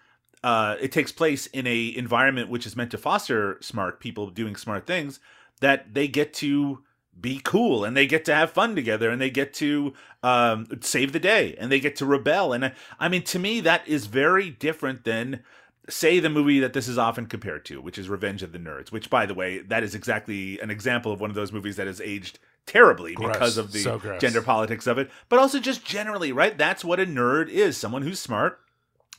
[0.43, 4.57] uh, it takes place in a environment which is meant to foster smart people doing
[4.57, 5.21] smart things
[5.61, 6.83] that they get to
[7.21, 11.13] be cool and they get to have fun together and they get to um, save
[11.13, 12.53] the day and they get to rebel.
[12.53, 15.43] And I, I mean to me that is very different than
[15.89, 18.93] say the movie that this is often compared to which is revenge of the nerds
[18.93, 21.89] which by the way that is exactly an example of one of those movies that
[21.89, 23.33] has aged terribly Gross.
[23.33, 25.11] because of the So gender politics of it.
[25.29, 28.61] But also just generally right that's what a nerd is someone who's smart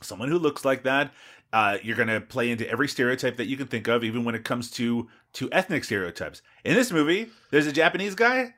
[0.02, 1.12] someone who looks like that
[1.52, 4.34] uh, you're going to play into every stereotype that you can think of even when
[4.34, 6.42] it comes to to ethnic stereotypes.
[6.64, 8.54] In this movie there's a japanese guy.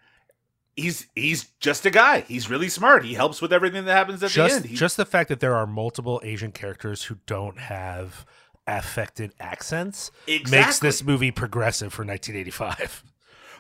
[0.77, 2.21] He's he's just a guy.
[2.21, 3.05] He's really smart.
[3.05, 4.65] He helps with everything that happens at the just end.
[4.67, 8.27] He- just the fact that there are multiple Asian characters who don't have
[8.67, 10.11] affected accents
[10.51, 13.05] makes this movie progressive for 1985.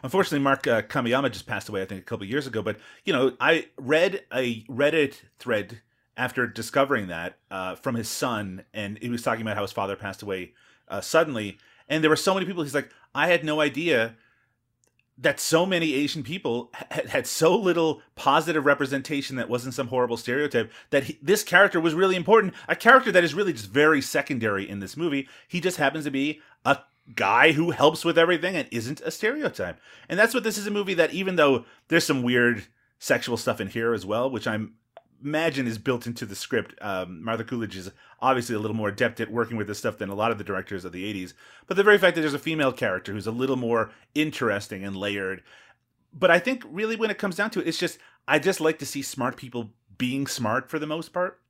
[0.02, 2.60] Unfortunately, Mark uh, Kamiyama just passed away, I think, a couple of years ago.
[2.62, 5.80] But, you know, I read a Reddit thread
[6.16, 9.96] after discovering that uh, from his son, and he was talking about how his father
[9.96, 10.52] passed away
[10.88, 11.58] uh, suddenly.
[11.88, 14.16] And there were so many people, he's like, I had no idea
[15.16, 20.16] that so many Asian people had, had so little positive representation that wasn't some horrible
[20.16, 22.54] stereotype that he, this character was really important.
[22.68, 25.28] A character that is really just very secondary in this movie.
[25.46, 26.78] He just happens to be a
[27.14, 29.78] guy who helps with everything and isn't a stereotype.
[30.08, 32.64] And that's what this is a movie that even though there's some weird
[32.98, 34.74] sexual stuff in here as well, which I'm
[35.22, 36.74] imagine is built into the script.
[36.80, 37.90] Um, Martha Coolidge is
[38.20, 40.44] obviously a little more adept at working with this stuff than a lot of the
[40.44, 41.34] directors of the 80s.
[41.66, 44.96] But the very fact that there's a female character who's a little more interesting and
[44.96, 45.42] layered.
[46.12, 48.78] But I think really when it comes down to it, it's just, I just like
[48.78, 51.40] to see smart people being smart for the most part.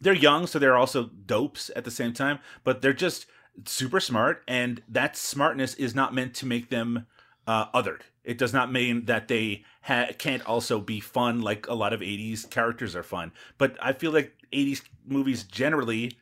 [0.00, 3.26] They're young, so they're also dopes at the same time, but they're just
[3.64, 4.42] super smart.
[4.46, 7.06] And that smartness is not meant to make them
[7.46, 8.02] uh, othered.
[8.28, 12.00] It does not mean that they ha- can't also be fun like a lot of
[12.00, 13.32] 80s characters are fun.
[13.56, 16.12] But I feel like 80s movies generally,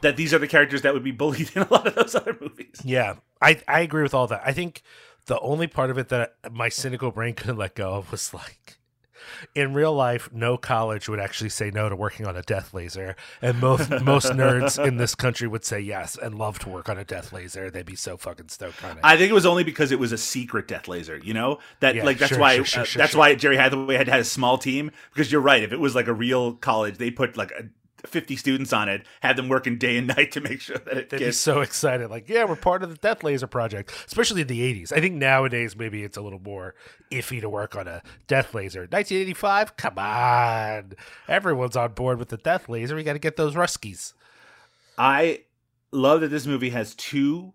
[0.00, 2.38] that these are the characters that would be bullied in a lot of those other
[2.40, 2.80] movies.
[2.84, 4.42] Yeah, I I agree with all that.
[4.44, 4.82] I think
[5.26, 8.78] the only part of it that my cynical brain couldn't let go of was like
[9.54, 13.16] in real life, no college would actually say no to working on a death laser,
[13.42, 16.98] and most most nerds in this country would say yes and love to work on
[16.98, 17.70] a death laser.
[17.70, 19.00] They'd be so fucking stoked on it.
[19.02, 21.58] I think it was only because it was a secret death laser, you know?
[21.80, 24.20] That Yeah, like that's sure, why sure, sure, uh, that's why Jerry Hathaway had had
[24.20, 25.62] a small team because you're right.
[25.62, 27.64] If it was like a real college, they put like a,
[28.06, 31.10] 50 students on it, had them working day and night to make sure that it
[31.10, 34.42] They'd be gets so excited, like, yeah, we're part of the Death Laser project, especially
[34.42, 34.92] in the 80s.
[34.92, 36.74] I think nowadays maybe it's a little more
[37.10, 38.80] iffy to work on a Death Laser.
[38.80, 40.92] 1985, come on.
[41.28, 42.96] Everyone's on board with the Death Laser.
[42.96, 44.14] We got to get those Ruskies.
[44.98, 45.42] I
[45.92, 47.54] love that this movie has two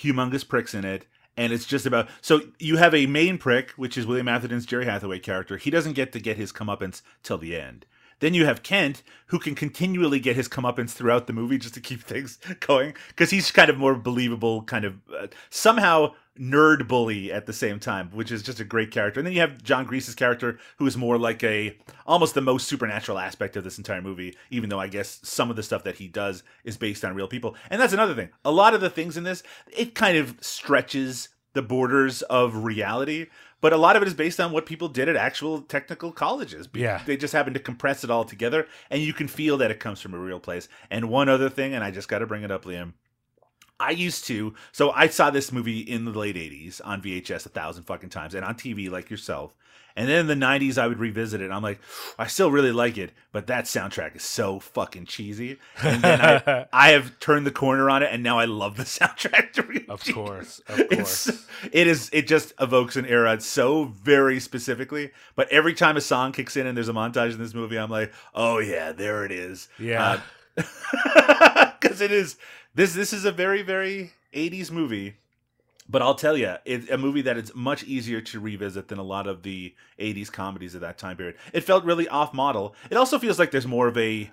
[0.00, 1.06] humongous pricks in it.
[1.38, 4.86] And it's just about so you have a main prick, which is William Atherton's Jerry
[4.86, 5.58] Hathaway character.
[5.58, 7.84] He doesn't get to get his comeuppance till the end.
[8.20, 11.80] Then you have Kent, who can continually get his comeuppance throughout the movie just to
[11.80, 17.32] keep things going, because he's kind of more believable, kind of uh, somehow nerd bully
[17.32, 19.20] at the same time, which is just a great character.
[19.20, 22.68] And then you have Jon Gries's character, who is more like a almost the most
[22.68, 25.96] supernatural aspect of this entire movie, even though I guess some of the stuff that
[25.96, 27.56] he does is based on real people.
[27.70, 28.30] And that's another thing.
[28.44, 29.42] A lot of the things in this,
[29.74, 33.26] it kind of stretches the borders of reality,
[33.66, 36.68] but a lot of it is based on what people did at actual technical colleges.
[36.72, 37.02] Yeah.
[37.04, 40.00] They just happen to compress it all together, and you can feel that it comes
[40.00, 40.68] from a real place.
[40.88, 42.92] And one other thing, and I just got to bring it up, Liam.
[43.80, 47.48] I used to, so I saw this movie in the late 80s on VHS a
[47.48, 49.52] thousand fucking times and on TV like yourself.
[49.96, 51.46] And then in the 90s, I would revisit it.
[51.46, 51.80] And I'm like,
[52.18, 55.58] I still really like it, but that soundtrack is so fucking cheesy.
[55.82, 58.82] And then I, I have turned the corner on it, and now I love the
[58.84, 59.52] soundtrack.
[59.54, 60.60] To Of course.
[60.68, 61.46] Of course.
[61.72, 62.10] it is.
[62.12, 65.12] It just evokes an era so very specifically.
[65.34, 67.90] But every time a song kicks in and there's a montage in this movie, I'm
[67.90, 69.68] like, oh yeah, there it is.
[69.78, 70.20] Yeah.
[70.56, 72.36] Uh, because it is.
[72.74, 75.16] This this is a very very 80s movie.
[75.88, 79.04] But I'll tell you, it's a movie that is much easier to revisit than a
[79.04, 81.36] lot of the 80s comedies of that time period.
[81.52, 82.74] It felt really off model.
[82.90, 84.30] It also feels like there's more of a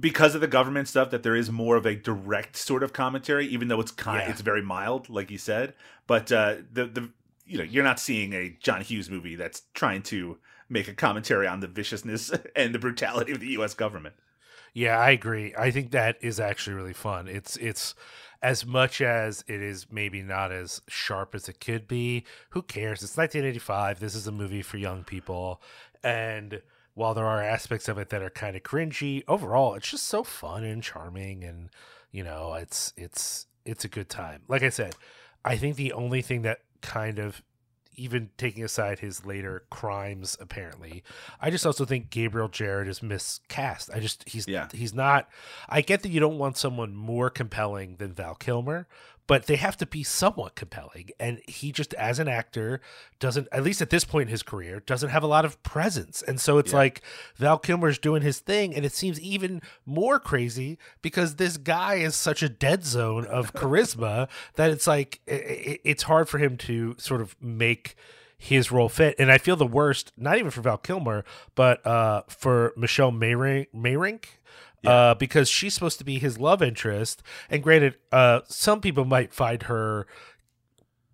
[0.00, 3.46] because of the government stuff that there is more of a direct sort of commentary
[3.48, 4.30] even though it's kind Yeah.
[4.30, 5.74] it's very mild like you said.
[6.06, 7.10] But uh the the
[7.44, 10.38] you know, you're not seeing a John Hughes movie that's trying to
[10.70, 14.14] make a commentary on the viciousness and the brutality of the US government.
[14.72, 15.52] Yeah, I agree.
[15.58, 17.28] I think that is actually really fun.
[17.28, 17.94] It's it's
[18.42, 22.24] as much as it is maybe not as sharp as it could be.
[22.50, 23.02] Who cares?
[23.02, 24.00] It's 1985.
[24.00, 25.62] This is a movie for young people,
[26.02, 26.60] and
[26.94, 30.24] while there are aspects of it that are kind of cringy, overall it's just so
[30.24, 31.70] fun and charming, and
[32.10, 34.42] you know, it's it's it's a good time.
[34.48, 34.94] Like I said,
[35.44, 37.42] I think the only thing that kind of
[37.94, 41.02] even taking aside his later crimes apparently
[41.40, 44.68] i just also think Gabriel Jarret is miscast i just he's Yeah.
[44.72, 45.28] he's not
[45.68, 48.86] i get that you don't want someone more compelling than val kilmer
[49.32, 52.82] but they have to be somewhat compelling and he just as an actor
[53.18, 56.20] doesn't at least at this point in his career doesn't have a lot of presence.
[56.20, 56.76] And so it's Yeah.
[56.84, 57.00] like
[57.36, 62.14] val kilmer's doing his thing and it seems even more crazy because this guy is
[62.14, 66.58] such a dead zone of charisma that it's like i i it's hard for him
[66.68, 67.96] to sort of make
[68.36, 69.14] his role fit.
[69.18, 71.24] And i feel the worst not even for val kilmer
[71.54, 74.24] but uh for michelle Meyrink, Meyrink
[74.86, 77.22] uh, because she's supposed to be his love interest.
[77.50, 80.06] And granted, uh, some people might find her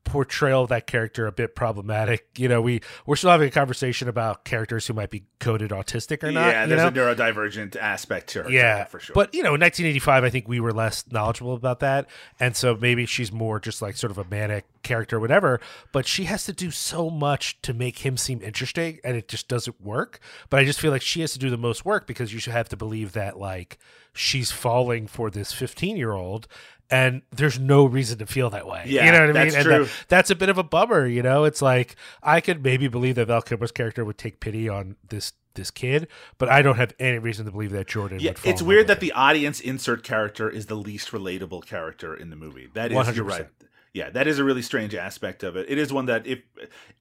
[0.09, 2.26] portrayal of that character a bit problematic.
[2.36, 6.22] You know, we we're still having a conversation about characters who might be coded autistic
[6.22, 6.48] or not.
[6.48, 7.11] yeah, you there's know?
[7.11, 8.50] a neurodivergent aspect to her.
[8.50, 9.14] yeah, for sure.
[9.14, 12.06] But you know, in 1985, I think we were less knowledgeable about that,
[12.40, 15.61] and so maybe she's more just like sort of a manic character, or whatever.
[15.92, 19.48] But she has to do so much to make him seem interesting, and it just
[19.48, 20.20] doesn't work.
[20.50, 22.52] But I just feel like she has to do the most work because you should
[22.52, 23.78] have to believe that like
[24.12, 26.48] she's falling for this 15 year old.
[26.91, 28.84] And there's no reason to feel that way.
[28.86, 29.59] Yeah, you know what I that's mean?
[29.61, 29.84] And true.
[29.84, 31.45] that- that's a bit of a bummer, you know.
[31.45, 35.32] It's like I could maybe believe that Val Kilmer's character would take pity on this
[35.55, 36.07] this kid,
[36.39, 38.20] but I don't have any reason to believe that Jordan.
[38.20, 42.14] yeah, would fall it's weird that the audience insert character is the least relatable character
[42.14, 42.68] in the movie.
[42.74, 43.49] That is, you're right.
[43.93, 45.66] Yeah, that is a really strange aspect of it.
[45.68, 46.39] It is one that if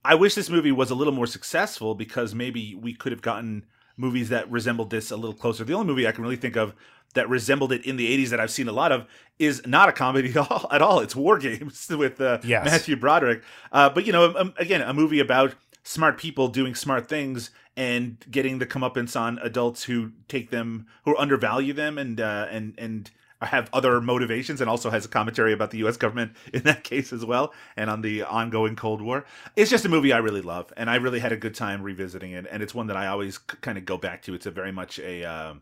[0.04, 3.66] I wish this movie was a little more successful because maybe we could have gotten
[3.96, 5.64] movies that resembled this a little closer.
[5.64, 6.74] The only movie I can really think of
[7.14, 9.06] that resembled it in the 80s that I've seen a lot of
[9.40, 10.68] is not a comedy at all.
[10.72, 11.00] At all.
[11.00, 12.66] It's War Games with uh, Yes.
[12.66, 13.44] Matthew Broderick.
[13.72, 18.18] Uh, but you know, um, again, a movie about smart people doing smart things and
[18.30, 23.12] getting the comeuppance on adults who take them who undervalue them and uh, and and
[23.42, 27.14] have other motivations and also has a commentary about the US government in that case
[27.14, 29.26] as well and on the ongoing Cold War.
[29.56, 32.32] It's just a movie I really love and I really had a good time revisiting
[32.32, 34.34] it and it's one that I always kind of go back to.
[34.34, 35.62] It's a very much a um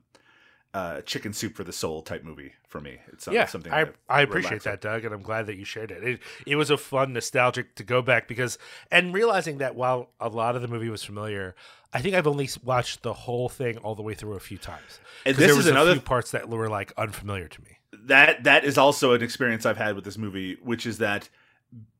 [0.75, 2.97] uh, chicken soup for the soul type movie for me.
[3.13, 6.03] It's yeah, something I I appreciate that, Doug, and I'm glad that you shared it.
[6.03, 8.57] It it was a fun, nostalgic to go back because
[8.91, 11.55] and realizing that while a lot of the movie was familiar,
[11.93, 14.99] I think I've only watched the whole thing all the way through a few times.
[15.25, 17.77] And this there is was another- a few parts that were like unfamiliar to me.
[17.93, 21.29] that that is also an experience I've had with this movie, which is that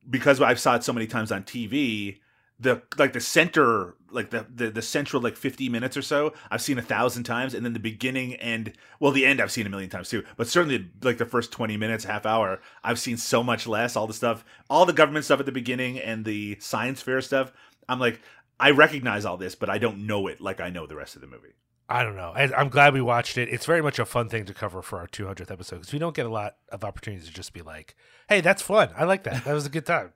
[0.08, 2.18] because I've saw it so many times on TV,
[2.58, 6.62] the like the center, like the the, the central like fifty minutes or so, I've
[6.62, 9.70] seen a thousand times, and then the beginning and well, the end I've seen a
[9.70, 10.24] million times too.
[10.36, 13.96] But certainly like the first twenty minutes, half hour, I've seen so much less.
[13.96, 17.52] All the stuff, all the government stuff at the beginning, and the science fair stuff.
[17.88, 18.20] I'm like,
[18.58, 21.20] I recognize all this, but I don't know it like I know the rest of
[21.20, 21.54] the movie.
[21.88, 22.32] I don't know.
[22.34, 23.48] I, I'm glad we watched it.
[23.48, 26.16] It's very much a fun thing to cover for our 200th episode because we don't
[26.16, 27.94] get a lot of opportunities to just be like,
[28.28, 28.90] "Hey, that's fun.
[28.96, 29.44] I like that.
[29.44, 30.12] That was a good time."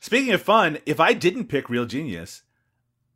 [0.00, 2.42] Speaking of fun, if I didn't pick Real Genius,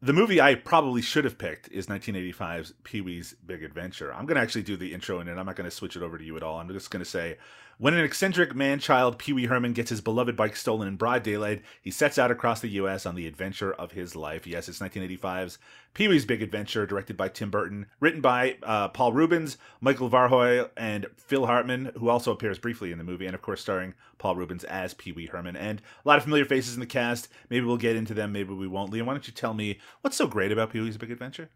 [0.01, 4.12] the movie I probably should have picked is 1985's Pee Wee's Big Adventure.
[4.12, 5.39] I'm going to actually do the intro in it.
[5.39, 6.59] I'm not going to switch it over to you at all.
[6.59, 7.39] I'm just going to say
[7.83, 11.24] when an eccentric man child, Pee Wee Herman, gets his beloved bike stolen in broad
[11.24, 13.07] daylight, he sets out across the U.S.
[13.07, 14.47] on the adventure of his life.
[14.47, 15.59] Yes, it's 1985's
[15.93, 20.70] Pee Wee's Big Adventure, directed by Tim Burton, written by uh, Paul Reubens, Michael Varhol,
[20.76, 24.37] and Phil Hartman, who also appears briefly in the movie, and of course starring Paul
[24.37, 25.57] Reubens as Pee Wee Herman.
[25.57, 27.26] And a lot of familiar faces in the cast.
[27.51, 28.93] Maybe we'll get into them, maybe we won't.
[28.93, 31.51] Liam, why don't you tell me what's so great about Pee Wee's Big Adventure?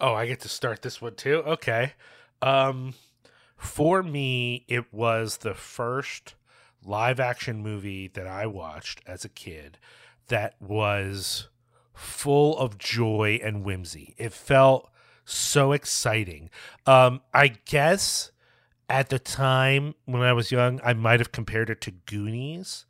[0.00, 1.42] Oh, I get to start this one too.
[1.44, 1.94] Okay.
[2.40, 2.94] Um
[3.56, 6.34] for me it was the first
[6.84, 9.78] live action movie that I watched as a kid
[10.28, 11.48] that was
[11.94, 14.14] full of joy and whimsy.
[14.18, 14.90] It felt
[15.24, 16.50] so exciting.
[16.86, 18.30] Um I guess
[18.88, 22.84] at the time when I was young, I might have compared it to Goonies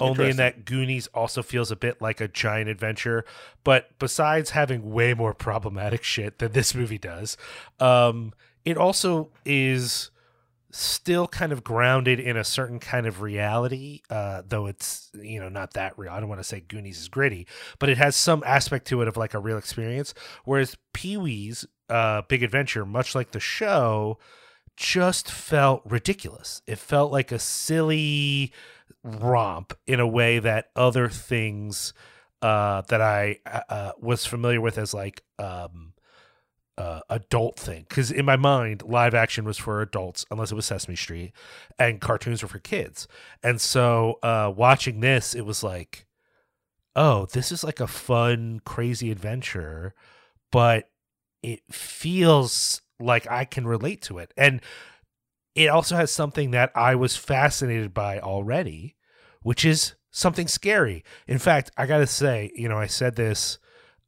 [0.00, 3.24] only in that Goonies also feels a bit like a giant adventure.
[3.64, 7.36] But besides having way more problematic shit than this movie does,
[7.80, 8.32] um,
[8.66, 10.10] it also is
[10.72, 15.48] still kind of grounded in a certain kind of reality, uh, though it's you know
[15.48, 16.12] not that real.
[16.12, 17.46] I don't want to say Goonies is gritty,
[17.78, 20.12] but it has some aspect to it of like a real experience.
[20.44, 24.18] Whereas Pee Wee's uh, Big Adventure, much like the show,
[24.76, 26.60] just felt ridiculous.
[26.66, 28.52] It felt like a silly
[29.04, 31.94] romp in a way that other things
[32.42, 35.92] uh, that I uh, uh, was familiar with as like um,
[36.78, 37.86] uh, adult thing.
[37.88, 41.32] Because in my mind, live action was for adults, unless it was Sesame Street,
[41.78, 43.08] and cartoons were for kids.
[43.42, 46.06] And so uh, watching this, it was like,
[46.94, 49.94] oh, this is like a fun, crazy adventure,
[50.50, 50.90] but
[51.42, 54.32] it feels like I can relate to it.
[54.36, 54.60] And
[55.54, 58.96] it also has something that I was fascinated by already,
[59.42, 61.04] which is something scary.
[61.26, 63.58] In fact, I got to say, you know, I said this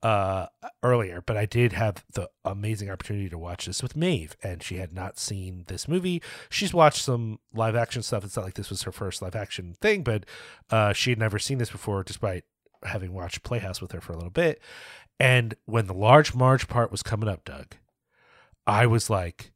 [0.03, 0.47] uh
[0.83, 4.77] earlier but i did have the amazing opportunity to watch this with maeve and she
[4.77, 6.23] had not seen this movie.
[6.49, 8.25] She's watched some live action stuff.
[8.25, 10.25] It's not like this was her first live action thing but
[10.71, 12.45] uh she had never seen this before despite
[12.85, 14.63] having watched playhouse with her for a little bit.
[15.19, 17.75] And when the large marge part was coming up doug
[18.67, 19.51] i was like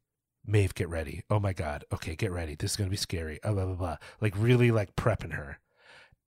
[0.45, 1.23] maeve get ready.
[1.29, 1.85] Oh my god.
[1.93, 2.55] Okay get ready.
[2.55, 3.39] This is gonna be scary.
[3.43, 3.97] Oh, blah blah blah.
[4.21, 5.59] Like really like prepping her.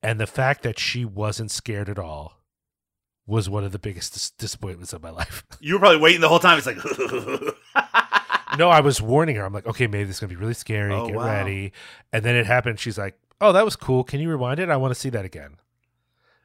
[0.03, 2.41] And the fact that she wasn't scared at all
[3.27, 5.45] was one of the biggest dis- disappointments of my life.
[5.61, 6.59] You were probably waiting the whole time.
[6.59, 6.77] It's like,
[8.59, 9.45] no, I was warning her.
[9.45, 10.93] I'm like, okay, maybe this is gonna be really scary.
[10.93, 11.25] Oh, Get wow.
[11.27, 11.73] ready.
[12.13, 12.79] And then it happened.
[12.79, 14.05] She's like, oh, that was cool.
[14.05, 14.69] Can you rewind it?
[14.71, 15.57] I want to see that again.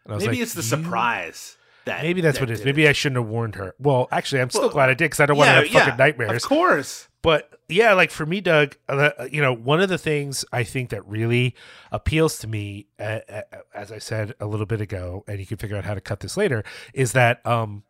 [0.05, 1.57] And I was maybe like, it's the "You- surprise.
[1.86, 2.65] That Maybe that's that what it is.
[2.65, 3.73] Maybe I shouldn't have warned her.
[3.79, 5.67] Well, actually, I'm still Well, glad I did because I don't want to Yeah, have
[5.71, 6.43] fucking yeah, nightmares.
[6.43, 7.07] Of course.
[7.22, 10.89] But yeah, like for me, Doug, uh, you know, one of the things I think
[10.89, 11.55] that really
[11.91, 13.41] appeals to me, uh, uh,
[13.74, 16.22] as I said a little bit ago, and you can figure out how to cut
[16.22, 16.63] this later,
[16.93, 17.84] is that um,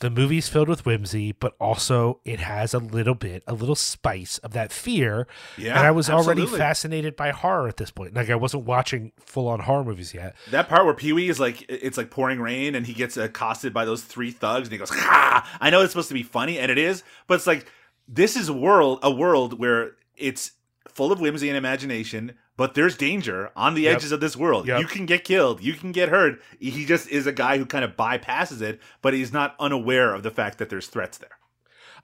[0.00, 4.38] the movie's filled with whimsy, but also it has a little bit, a little spice
[4.38, 5.26] of that fear.
[5.56, 8.14] Yeah, and I was already fascinated by horror at this point.
[8.14, 10.36] Like I wasn't watching full on horror movies yet.
[10.50, 13.74] That part where Pee Wee is like, it's like pouring rain, and he gets accosted
[13.74, 16.58] by those three thugs, and he goes, "Ha!" I know it's supposed to be funny,
[16.58, 17.66] and it is, but it's like
[18.08, 20.52] this is a world, a world where it's
[20.88, 23.96] full of whimsy and imagination, but there's danger on the Yep.
[23.96, 24.66] edges of this world.
[24.66, 24.80] Yep.
[24.80, 26.40] You can get killed, you can get hurt.
[26.58, 30.22] He just is a guy who kind of bypasses it, but he's not unaware of
[30.24, 31.38] the fact that there's threats there.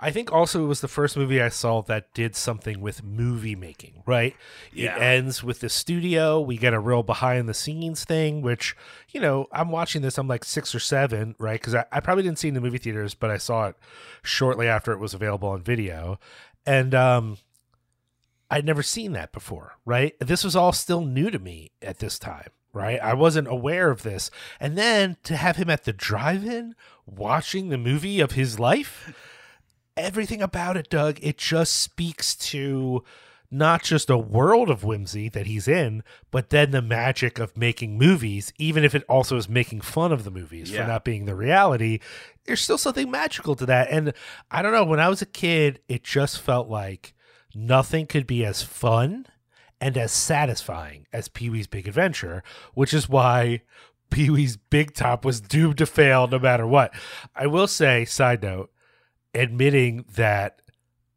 [0.05, 3.57] I think also it was the first movie I saw that did something with movie
[3.57, 4.37] making, right?
[4.71, 4.97] Yeah.
[4.97, 6.43] It ends with the studio.
[6.43, 8.77] We get a real behind the scenes thing, which,
[9.13, 11.59] you know, I'm watching this, I'm like six or seven, right?
[11.59, 13.77] Because I, I probably didn't see it in the movie theaters, but I saw it
[14.23, 16.21] shortly after it was available on video.
[16.67, 17.39] And um
[18.51, 20.13] I'd never seen that before, right?
[20.21, 23.01] This was all still new to me at this time, right?
[23.01, 24.31] I wasn't aware of this.
[24.61, 26.75] And then to have him at the drive in
[27.07, 29.34] watching the movie of his life,
[29.97, 33.05] everything about it, Doug, it just speaks to
[33.51, 37.97] not just a world of whimsy that he's in, but then the magic of making
[37.97, 40.83] movies, even if it also is making fun of the movies Yeah.
[40.83, 42.01] for not being the reality.
[42.47, 43.89] There's still something magical to that.
[43.91, 44.13] And
[44.51, 47.15] I don't know, when I was a kid, it just felt like
[47.55, 49.27] nothing could be as fun
[49.81, 52.43] and as satisfying as Pee Wee's Big Adventure,
[52.73, 53.63] which is why
[54.11, 56.93] Pee Wee's Big Top was doomed to fail no matter what.
[57.37, 58.71] I will say, side note,
[59.35, 60.61] admitting that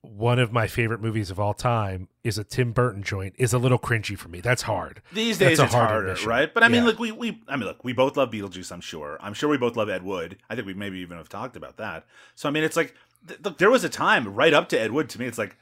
[0.02, 3.58] one of my favorite movies of all time is a Tim Burton joint is a
[3.58, 4.40] little cringy for me.
[4.40, 5.02] That's hard.
[5.12, 6.30] These days it's hard harder, admission.
[6.30, 6.54] right?
[6.54, 6.88] But I mean, Yeah.
[6.90, 8.72] look, we, we I mean, look, we both love Beetlejuice.
[8.72, 9.18] I'm sure.
[9.22, 10.38] I'm sure we both love Ed Wood.
[10.50, 12.06] I think we maybe even have talked about that.
[12.36, 12.96] So I mean, it's like,
[13.28, 15.10] th- look, there was a time right up to Ed Wood.
[15.10, 15.58] To me, it's like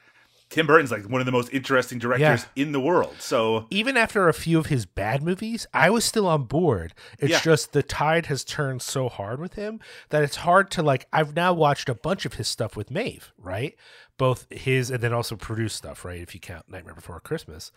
[0.48, 3.16] Tim Burton's like one of the most interesting directors in the world.
[3.18, 6.94] So Even after a few of his bad movies, I was still on board.
[7.18, 7.40] It's Yeah.
[7.40, 9.80] just the tide has turned so hard with him
[10.10, 11.08] that it's hard to like.
[11.12, 13.74] I've now watched a bunch of his stuff with Maeve, right?
[14.18, 16.20] Both his and then also produced stuff, right?
[16.20, 17.72] If you count Nightmare Before Christmas,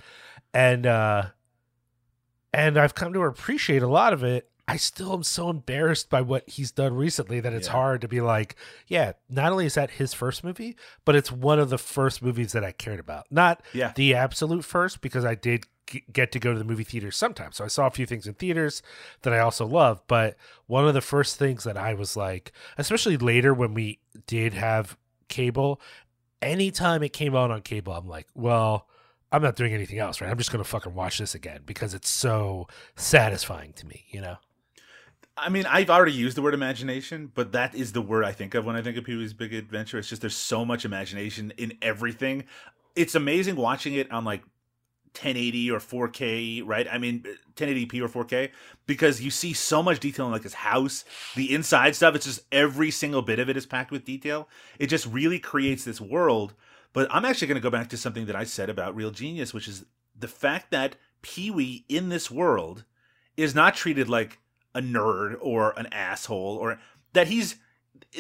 [0.54, 1.24] and uh
[2.54, 4.50] and I've come to appreciate a lot of it.
[4.70, 7.74] I still am so embarrassed by what he's done recently that it's Yeah.
[7.74, 8.56] hard to be like,
[8.88, 12.52] yeah, not only is that his first movie, but it's one of the first movies
[12.52, 13.26] that I cared about.
[13.32, 13.94] Not Yeah.
[13.96, 17.58] the absolute first, because I did g- get to go to the movie theater sometimes.
[17.58, 18.82] So I saw a few things in theaters
[19.24, 20.02] that I also love.
[20.08, 20.36] But
[20.68, 24.98] one of the first things that I was like, especially later when we did have
[25.30, 25.82] cable,
[26.42, 28.88] anytime it came out on cable, I'm like, well,
[29.32, 30.30] I'm not doing anything else, right?
[30.30, 34.38] I'm just gonna fucking watch this again because it's so satisfying to me, you know.
[35.42, 38.56] I mean, I've already used the word imagination, but that is the word I think
[38.56, 39.98] of when I think of Pee Wee's Big Adventure.
[39.98, 42.46] It's just there's so much imagination in everything.
[42.96, 44.42] It's amazing watching it on like
[45.14, 46.88] 1080 or 4K, right?
[46.92, 47.26] I mean,
[47.56, 48.52] 1080p or 4K,
[48.86, 51.04] because you see so much detail in like his house,
[51.36, 52.16] the inside stuff.
[52.16, 54.48] It's just every single bit of it is packed with detail.
[54.78, 56.54] It just really creates this world.
[56.94, 59.54] But I'm actually going to go back to something that I said about Real Genius,
[59.54, 59.86] which is
[60.18, 62.84] the fact that Pee Wee in this world
[63.38, 64.40] is not treated like
[64.80, 66.80] a nerd or an asshole or
[67.14, 67.58] that he's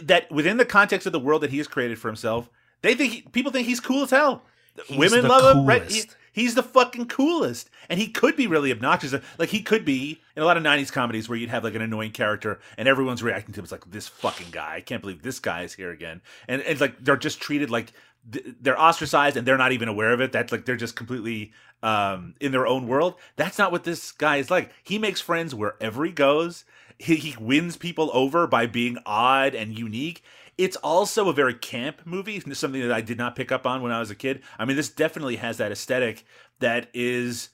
[0.03, 2.49] that within the context of the world that he has created for himself
[2.81, 4.43] they think he, people think he's cool as hell.
[4.87, 5.89] He's women love him right?
[5.89, 7.69] He, he's the fucking coolest.
[7.89, 9.13] And he could be really obnoxious.
[9.37, 11.81] Like he could be in a lot of 90s comedies where you'd have like an
[11.81, 13.63] annoying character and everyone's reacting to him.
[13.63, 14.75] It's like this fucking guy.
[14.75, 16.21] I can't believe this guy is here again.
[16.47, 17.91] And it's like they're just treated like
[18.25, 20.31] they're ostracized and they're not even aware of it.
[20.31, 21.51] That's like they're just completely
[21.81, 23.15] um in their own world.
[23.35, 24.71] That's not what this guy is like.
[24.83, 26.65] He makes friends wherever he goes.
[26.97, 30.23] He, he wins people over by being odd and unique.
[30.57, 33.91] It's also a very camp movie something that i did not pick up on when
[33.93, 34.41] i was a kid.
[34.57, 36.25] I mean this definitely has that aesthetic
[36.59, 37.49] that is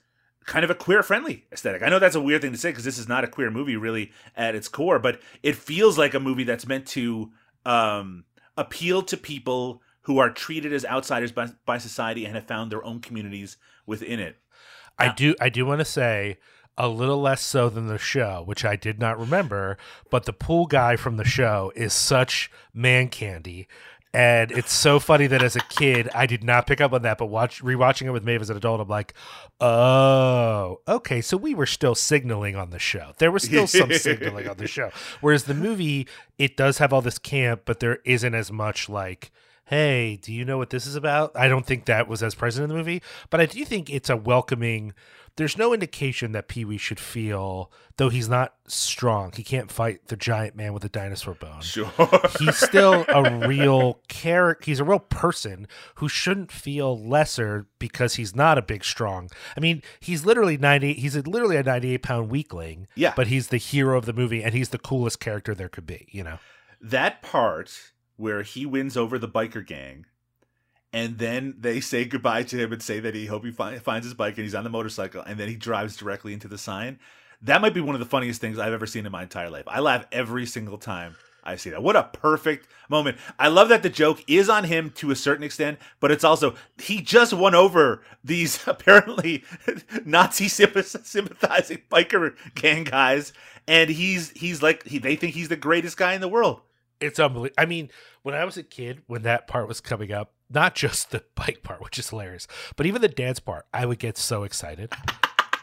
[0.46, 1.82] kind of a queer friendly aesthetic.
[1.82, 3.78] I know that's a weird thing to say because this is not a queer movie
[3.78, 7.32] really at its core, but it feels like a movie that's meant to
[7.66, 12.72] um, appeal to people who are treated as outsiders by, by society and have found
[12.72, 14.38] their own communities within it.
[14.98, 16.38] I do I do want to say
[16.78, 19.78] a little less so than the show, which I did not remember,
[20.10, 23.68] but the pool guy from the show is such man candy.
[24.14, 27.18] And it's so funny that as a kid, I did not pick up on that,
[27.18, 29.14] but watch rewatching it with Maeve as an adult, I'm like,
[29.60, 33.12] oh, okay, so we were still signaling on the show.
[33.18, 34.92] There was still some signaling on the show.
[35.20, 39.32] Whereas the movie, it does have all this camp, but there isn't as much like,
[39.66, 41.32] hey, do you know what this is about?
[41.36, 44.10] I don't think that was as present in the movie, but I do think it's
[44.10, 44.94] a welcoming
[45.38, 49.34] there's no indication that Pee Wee should feel, though he's not strong.
[49.36, 51.62] He can't fight the giant man with a dinosaur bone.
[51.62, 51.92] Sure.
[52.40, 54.64] he's still a real character.
[54.66, 59.30] He's a real person who shouldn't feel lesser because he's not a big, strong.
[59.58, 60.94] I mean, he's literally 90.
[60.94, 62.88] He's literally a 98 pound weakling.
[62.96, 63.14] Yeah.
[63.14, 66.08] But he's the hero of the movie and he's the coolest character there could be,
[66.12, 66.40] you know?
[66.82, 70.06] that part where he wins over the biker gang
[70.96, 74.06] and then they say goodbye to him and say that he hope he fi- finds
[74.06, 77.00] his bike and he's on the motorcycle and then he drives directly into the sign.
[77.42, 79.66] That might be one of the funniest things i've ever seen in my entire life.
[79.68, 81.84] I laugh every single time i see that.
[81.84, 83.18] What a perfect moment.
[83.38, 86.56] I love that the joke is on him to a certain extent but it's also
[86.82, 89.44] he just won over these apparently
[90.06, 93.34] nazi sympathizing biker gang guys
[93.68, 96.62] and he's he's like he, they think he's the greatest guy in the world
[97.00, 97.56] It's unbelievable.
[97.58, 97.90] I mean,
[98.24, 101.62] when I was a kid, when that part was coming up, not just the bike
[101.64, 104.94] part, which is hilarious, but even the dance part, I would get so excited.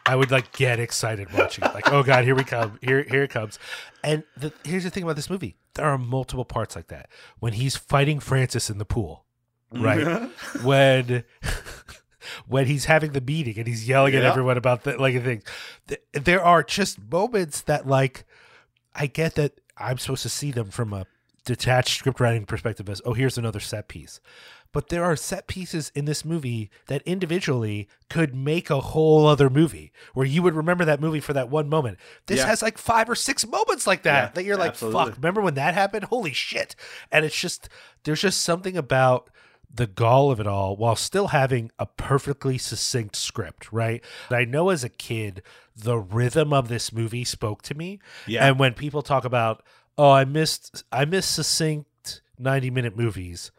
[0.05, 1.73] I would like get excited watching it.
[1.75, 2.79] Like, oh god, here we come.
[2.83, 3.59] Here here it comes.
[4.03, 5.55] And the, here's the thing about this movie.
[5.75, 7.09] There are multiple parts like that.
[7.39, 9.25] When he's fighting Francis in the pool,
[9.73, 10.29] right?
[10.63, 11.23] when
[12.47, 15.45] when he's having the meeting and he's yelling at everyone about the like things.
[15.89, 18.25] Th- There are just moments that like
[18.95, 21.07] I get that I'm supposed to see them from a
[21.45, 24.21] detached script writing perspective as, oh, here's another set piece.
[24.73, 29.51] But there are set pieces in this movie that individually could make a whole other
[29.51, 31.99] movie where you would remember that movie for that one moment.
[32.27, 32.47] This Yeah.
[32.47, 35.05] has like five or six moments like that Yeah, that you're like, absolutely.
[35.11, 36.05] fuck, remember when that happened?
[36.05, 36.75] Holy shit.
[37.11, 37.69] And it's just,
[38.05, 39.29] there's just something about
[39.75, 44.03] the gall of it all while still having a perfectly succinct script, right?
[44.31, 45.43] And I know as a kid,
[45.77, 47.99] the rhythm of this movie spoke to me.
[48.27, 48.47] Yeah.
[48.47, 49.63] And when people talk about,
[49.99, 53.51] oh, I missed, I missed succinct 90 minute movies,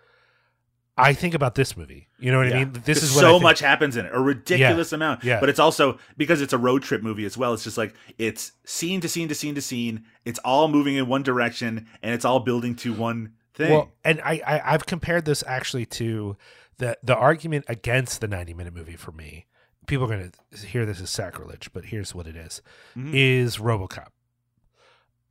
[0.98, 2.08] I think about this movie.
[2.20, 2.74] You know what I mean?
[2.86, 5.24] This is so much happens in it, a ridiculous amount.
[5.24, 5.40] Yeah.
[5.40, 7.54] But it's also because it's a road trip movie as well.
[7.54, 10.06] It's just like it's scene to scene to scene to scene.
[10.24, 13.72] It's all moving in one direction, and it's all building to one thing.
[13.72, 16.38] Well, and I, I I've compared this actually to
[16.78, 19.48] the the argument against the 90 minute movie for me.
[19.88, 22.62] People are going to hear this as sacrilege, but here's what it is.
[22.96, 23.12] Mhm.
[23.14, 24.10] Is RoboCop.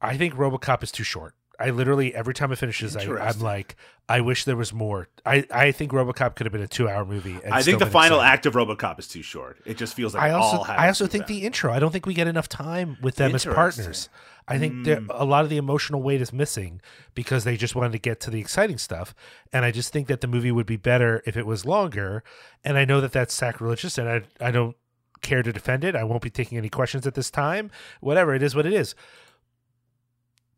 [0.02, 1.34] I think RoboCop is too short.
[1.58, 3.76] I literally every time it finishes, I, I'm like,
[4.08, 5.08] I wish there was more.
[5.24, 7.38] I, I think RoboCop could have been a two hour movie.
[7.44, 8.32] and I think the final exciting.
[8.32, 9.58] act of RoboCop is too short.
[9.64, 11.28] It just feels like I also all I also think fast.
[11.28, 11.72] the intro.
[11.72, 14.08] I don't think we get enough time with them as partners.
[14.48, 15.06] I think there, hmm.
[15.10, 16.80] a lot of the emotional weight is missing
[17.14, 19.14] because they just wanted to get to the exciting stuff,
[19.52, 22.24] and I just think that the movie would be better if it was longer.
[22.64, 24.76] And I know that that's sacrilegious, and I I don't
[25.20, 25.94] care to defend it.
[25.94, 27.70] I won't be taking any questions at this time.
[28.00, 28.96] Whatever it is, what it is.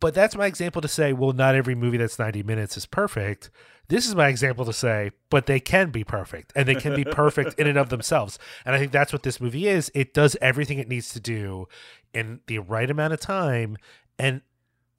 [0.00, 3.50] But that's my example to say, well, not every movie that's 90 minutes is perfect.
[3.88, 7.04] This is my example to say, but they can be perfect and they can be
[7.04, 8.38] perfect in and of themselves.
[8.64, 9.90] And I think that's what this movie is.
[9.94, 11.68] It does everything it needs to do
[12.14, 13.76] in the right amount of time.
[14.18, 14.40] And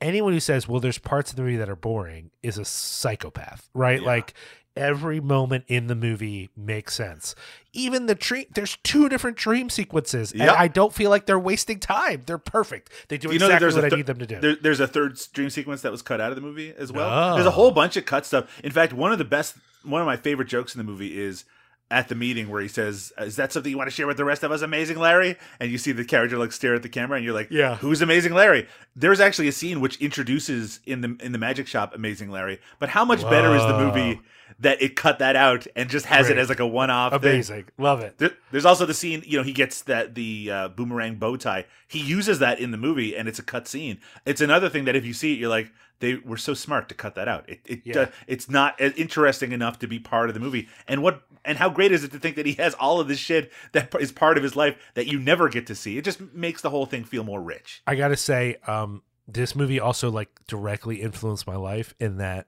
[0.01, 3.69] anyone who says, well, there's parts of the movie that are boring is a psychopath,
[3.73, 4.01] right?
[4.01, 4.07] Yeah.
[4.07, 4.33] Like
[4.75, 7.35] every moment in the movie makes sense.
[7.73, 10.31] Even the dream, there's two different dream sequences.
[10.31, 10.55] And Yep.
[10.57, 12.23] I don't feel like they're wasting time.
[12.25, 12.91] They're perfect.
[13.07, 14.39] They do you know exactly there's what a I need them to do.
[14.39, 17.09] There, there's a third dream sequence that was cut out of the movie as well.
[17.09, 17.35] No.
[17.35, 17.53] There's a oh.
[17.53, 18.49] whole bunch of cut stuff.
[18.63, 21.45] In fact, one of the best, one of my favorite jokes in the movie is
[21.91, 24.25] at the meeting where he says, "Is that something you want to share with the
[24.25, 27.17] rest of us, Amazing Larry?" And you see the character like stare at the camera,
[27.17, 27.75] and you're like, Yeah.
[27.75, 31.93] who's Amazing Larry?" There's actually a scene which introduces in the in the magic shop
[31.93, 32.59] Amazing Larry.
[32.79, 34.19] But how much better is the movie
[34.59, 37.13] that it cut that out and just has it as like a one off?
[37.13, 37.65] Amazing.
[37.77, 38.17] Love it.
[38.17, 41.65] There, there's also the scene, you know, he gets that the uh, boomerang bow tie.
[41.87, 43.99] He uses that in the movie, and it's a cut scene.
[44.25, 46.95] It's another thing that if you see it, you're like, they were so smart to
[46.95, 47.47] cut that out.
[47.49, 47.99] It, it Yeah.
[47.99, 50.67] uh, it's not interesting enough to be part of the movie.
[50.87, 53.19] And what and how great is it to think that he has all of this
[53.19, 55.97] shit that is part of his life that you never get to see?
[55.97, 57.81] It just makes the whole thing feel more rich.
[57.87, 62.47] I gotta say, um, this movie also like directly influenced my life in that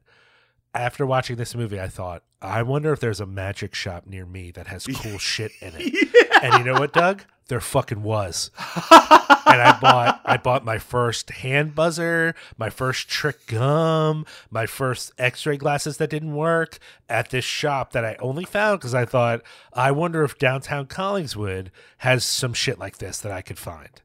[0.78, 4.52] after watching this movie, I thought, I wonder if there's a magic shop near me
[4.52, 6.44] that has cool shit in it.
[6.44, 7.24] And you know what, Doug?
[7.48, 8.52] there fucking was.
[8.92, 15.12] and I bought I bought my first hand buzzer, my first trick gum, my first
[15.18, 19.42] x-ray glasses that didn't work at this shop that I only found cuz I thought
[19.74, 21.70] I wonder if downtown Collingswood
[22.00, 24.02] has some shit like this that I could find.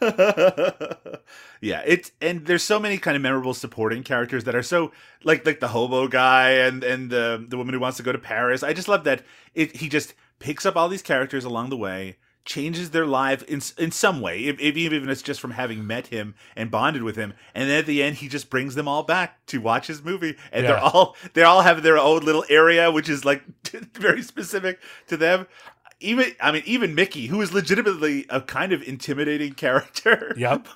[1.60, 4.92] yeah, it's and there's so many kind of memorable supporting characters that are so
[5.24, 8.18] like like the hobo guy and and the the woman who wants to go to
[8.18, 8.62] Paris.
[8.62, 9.22] I just love that
[9.54, 13.60] it he just picks up all these characters along the way, changes their life in
[13.78, 17.02] in some way, if, if even if it's just from having met him and bonded
[17.02, 19.86] with him, and then at the end he just brings them all back to watch
[19.86, 23.42] his movie, and they're all they all have their own little area, which is like
[23.94, 25.46] very specific to them.
[26.00, 30.34] Even I mean, even Mickey, who is legitimately a kind of intimidating character.
[30.36, 30.68] Yep.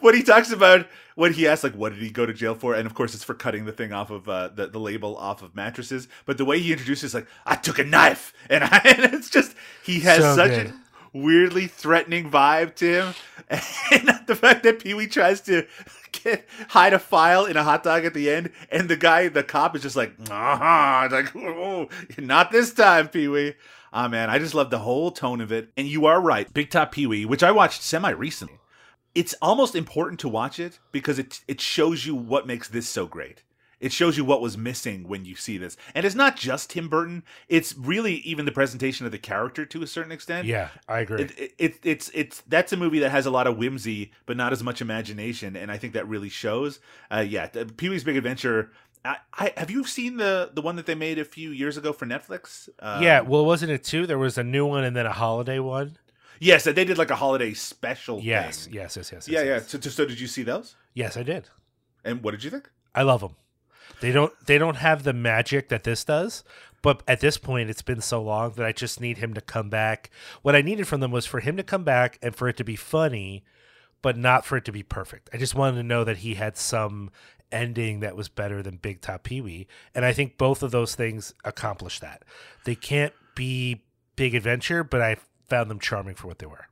[0.00, 2.74] when he talks about when he asks like what did he go to jail for
[2.74, 5.42] and of course it's for cutting the thing off of uh, the, the label off
[5.42, 9.14] of mattresses but the way he introduces like i took a knife and, I, and
[9.14, 9.54] it's just
[9.84, 10.66] he has So such good.
[10.68, 10.74] a
[11.18, 13.14] weirdly threatening vibe to him
[13.90, 15.66] and the fact that pee-wee tries to
[16.12, 19.42] get, hide a file in a hot dog at the end and the guy the
[19.42, 21.88] cop is just like uh-huh like oh,
[22.18, 23.54] not this time pee-wee
[23.92, 25.70] Ah man, I just love the whole tone of it.
[25.76, 28.60] And you are right, Big Top Pee-wee, which I watched semi recently
[29.14, 33.06] it's almost important to watch it because it it shows you what makes this so
[33.06, 33.42] great.
[33.80, 35.78] It shows you what was missing when you see this.
[35.94, 39.82] And it's not just Tim Burton, it's really even the presentation of the character to
[39.82, 40.46] a certain extent.
[40.46, 41.22] Yeah, I agree.
[41.22, 44.36] It, it, it, it's it's that's a movie that has a lot of whimsy but
[44.36, 46.78] not as much imagination and I think that really shows.
[47.10, 48.70] Uh yeah, Pee-wee's Big Adventure
[49.04, 51.92] I, I have you seen the the one that they made a few years ago
[51.92, 52.68] for Netflix?
[52.80, 54.06] Um, yeah, well, wasn't it two?
[54.06, 55.96] There was a new one and then a holiday one.
[56.38, 58.74] Yes, they did like a holiday special Yes, thing.
[58.74, 59.28] yes, yes, yes.
[59.28, 59.52] Yeah, yes, yeah.
[59.76, 59.84] yes.
[59.84, 60.74] So, so did you see those?
[60.94, 61.48] Yes, I did.
[62.04, 62.70] And what did you think?
[62.94, 63.36] I love them.
[64.00, 66.42] They don't they don't have the magic that this does,
[66.82, 69.68] but at this point it's been so long that I just need him to come
[69.68, 70.10] back.
[70.42, 72.64] What I needed from them was for him to come back and for it to
[72.64, 73.44] be funny,
[74.00, 75.28] but not for it to be perfect.
[75.32, 77.10] I just wanted to know that he had some
[77.52, 81.34] ending that was better than Big Top Pee-wee, and I think both of those things
[81.44, 82.22] accomplish that.
[82.64, 83.84] They can't be
[84.16, 85.16] Big Adventure, but I
[85.48, 86.66] found them charming for what they were.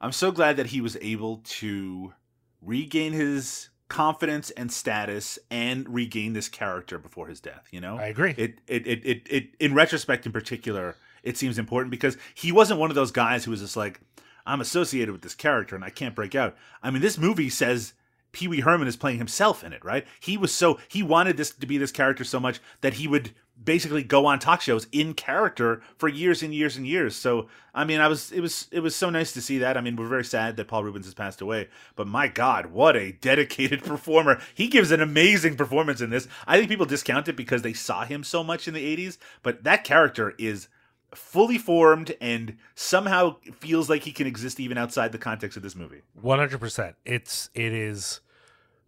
[0.00, 2.12] I'm so glad that he was able to
[2.60, 7.96] regain his confidence and status and regain this character before his death, you know?
[7.96, 8.34] I agree.
[8.36, 12.80] It it it it, it in retrospect in particular, it seems important because he wasn't
[12.80, 14.00] one of those guys who was just like
[14.46, 16.56] I'm associated with this character and I can't break out.
[16.82, 17.94] I mean, this movie says
[18.34, 20.06] Pee Wee Herman is playing himself in it, right?
[20.20, 23.30] He was so he wanted this to be this character so much that he would
[23.62, 27.14] basically go on talk shows in character for years and years and years.
[27.14, 29.76] So I mean, I was it was it was so nice to see that.
[29.76, 32.96] I mean, we're very sad that Paul Reubens has passed away, but my God, what
[32.96, 34.40] a dedicated performer!
[34.54, 36.28] He gives an amazing performance in this.
[36.46, 39.64] I think people discount it because they saw him so much in the '80s, but
[39.64, 40.68] that character is
[41.14, 45.76] fully formed and somehow feels like he can exist even outside the context of this
[45.76, 46.02] movie.
[46.20, 46.96] One hundred percent.
[47.04, 48.20] It's it is.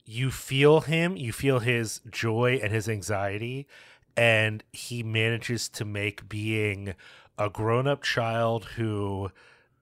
[0.06, 1.16] You feel him.
[1.16, 3.66] You feel his joy and his anxiety,
[4.16, 6.94] and he manages to make being
[7.38, 9.30] a grown-up child who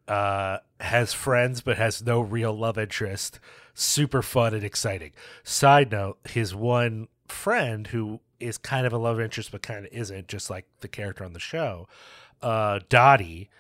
[0.09, 3.39] uh, has friends but has no real love interest
[3.75, 5.13] super fun and exciting.
[5.43, 9.93] Side note: his one friend who is kind of a love interest but kind of
[9.93, 11.89] isn't, just like the character on the show,
[12.41, 13.51] uh, Dottie.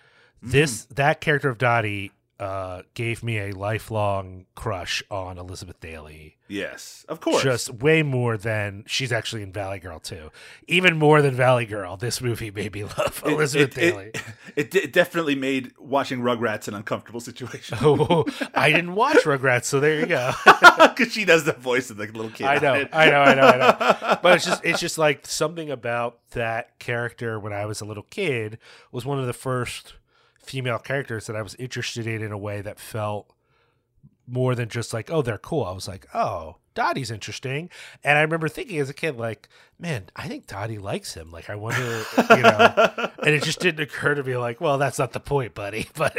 [0.42, 6.36] This that character of Dottie uh, gave me a lifelong crush on Elizabeth Daily.
[6.48, 7.42] Yes, of course.
[7.42, 10.30] Just way more than she's actually in Valley Girl too.
[10.66, 14.06] Even more than Valley Girl, this movie made me love It- Elizabeth it, Daily.
[14.14, 14.22] It,
[14.56, 18.24] it, it definitely made watching Rugrats an uncomfortable situation oh,
[18.54, 20.32] I didn't watch Rugrats, so there you go.
[20.44, 22.46] because she does the voice of the little kid.
[22.46, 22.84] I know.
[22.92, 24.18] I know, I know, I know.
[24.22, 28.02] But it's just it's just like something about that character when I was a little
[28.10, 28.58] kid
[28.92, 29.94] was one of the first
[30.44, 33.30] female characters that I was interested in in a way that felt
[34.26, 35.64] more than just like, oh, they're cool.
[35.64, 37.68] I was like, oh, Dottie's interesting.
[38.02, 39.48] And I remember thinking as a kid, like,
[39.78, 41.30] man, I think Dottie likes him.
[41.30, 43.10] Like, I wonder, you know.
[43.22, 45.88] and it just didn't occur to me, like, well, that's not the point, buddy.
[45.94, 46.16] But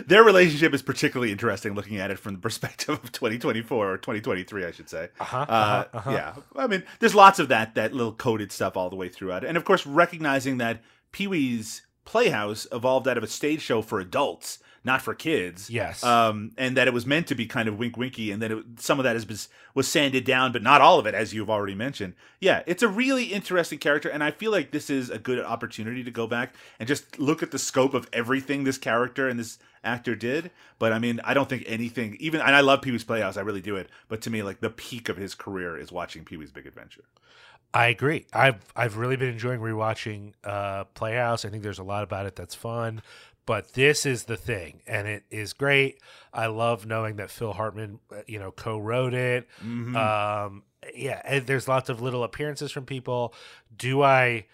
[0.06, 4.64] Their relationship is particularly interesting looking at it from the perspective of 2024 or 2023,
[4.64, 5.08] I should say.
[5.20, 6.10] Uh-huh, Uh, uh-huh, uh-huh.
[6.10, 9.44] Yeah, I mean, there's lots of that that little coded stuff all the way throughout,
[9.44, 10.82] and of course, recognizing that
[11.12, 15.70] Pee Wee's Playhouse evolved out of a stage show for adults, not for kids.
[15.70, 16.02] Yes.
[16.02, 18.64] um, and that it was meant to be kind of wink winky, and that it,
[18.78, 21.50] some of that is was, was sanded down, but not all of it, as you've
[21.50, 22.14] already mentioned.
[22.40, 26.02] Yeah, it's a really interesting character, and I feel like this is a good opportunity
[26.02, 29.58] to go back and just look at the scope of everything this character and this
[29.84, 30.50] actor did.
[30.78, 33.42] But I mean, I don't think anything, even, and I love Pee Wee's Playhouse, I
[33.42, 33.88] really do it.
[34.08, 37.04] But to me, like the peak of his career is watching Pee Wee's Big Adventure.
[37.72, 38.26] I agree.
[38.32, 41.44] I've I've really been enjoying rewatching uh, Playhouse.
[41.44, 43.00] I think there's a lot about it that's fun,
[43.46, 46.00] but this is the thing, and it is great.
[46.32, 49.48] I love knowing that Phil Hartman, uh, you know, co-wrote it.
[49.96, 50.62] Um,
[50.94, 53.34] yeah, and there's lots of little appearances from people.
[53.76, 54.46] Do I?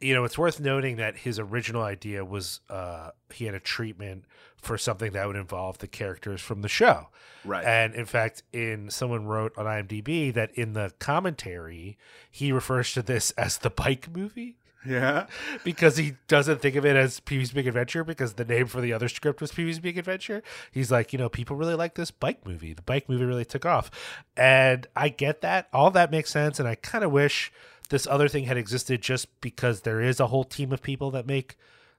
[0.00, 4.24] You know, it's worth noting that his original idea was uh, he had a treatment
[4.64, 7.08] for something that would involve the characters from the show.
[7.44, 7.64] Right.
[7.64, 11.98] And in fact, in someone wrote on IMDb that in the commentary,
[12.30, 15.26] he refers to this as the bike movie Yeah.
[15.64, 18.80] because he doesn't think of it as Pee Wee's Big Adventure because the name for
[18.80, 20.42] the other script was Pee Wee's Big Adventure.
[20.72, 22.72] He's like, you know, people really like this bike movie.
[22.72, 23.90] The bike movie really took off.
[24.36, 25.68] And I get that.
[25.72, 26.58] All that makes sense.
[26.58, 27.52] And I kind of wish
[27.90, 31.26] this other thing had existed just because there is a whole team of people that
[31.26, 31.56] make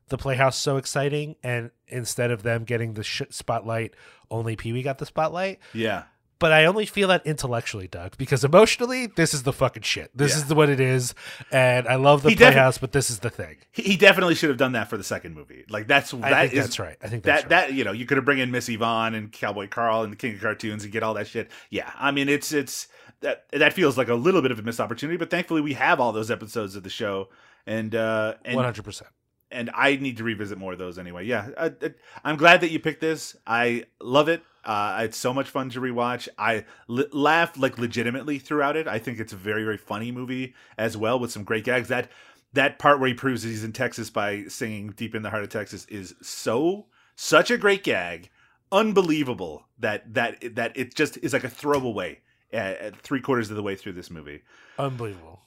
[0.10, 1.36] the Playhouse so exciting.
[1.44, 3.94] And instead of them getting the sh- spotlight,
[4.32, 6.04] only Pee Wee got the spotlight Yeah.
[6.40, 10.12] but I only feel that intellectually, Doug, because emotionally, this is the fucking shit.
[10.16, 10.38] This Yeah.
[10.38, 11.14] is the, what it is,
[11.52, 13.58] and I love the He defi- Playhouse, but this is the thing.
[13.72, 15.64] He, he definitely should have done that for the second movie.
[15.70, 16.98] Like that's I think is- that's right.
[17.02, 17.50] I think that right.
[17.50, 20.18] that you know you could have bring in Miss Yvonne and Cowboy Carl and the
[20.18, 21.50] King of Cartoons and get all that shit.
[21.70, 22.88] Yeah, I mean it's it's
[23.22, 26.00] that that feels like a little bit of a missed opportunity, but thankfully we have
[26.00, 27.30] all those episodes of the show,
[27.66, 29.10] and uh and One hundred percent.
[29.56, 31.26] And I need to revisit more of those anyway.
[31.26, 31.72] Yeah, I,
[32.24, 33.36] I'm glad that you picked this.
[33.48, 34.44] I love it.
[34.64, 36.28] Uh, it's so much fun to rewatch.
[36.38, 38.88] I l- laugh like legitimately throughout it.
[38.88, 41.88] I think it's a very very funny movie as well with some great gags.
[41.88, 42.10] That
[42.54, 45.50] that part where he proves he's in Texas by singing "Deep in the Heart of
[45.50, 48.30] Texas" is so such a great gag,
[48.72, 52.20] unbelievable that that that it just is like a throwaway
[52.52, 54.42] at, at three quarters of the way through this movie.
[54.80, 55.42] Unbelievable.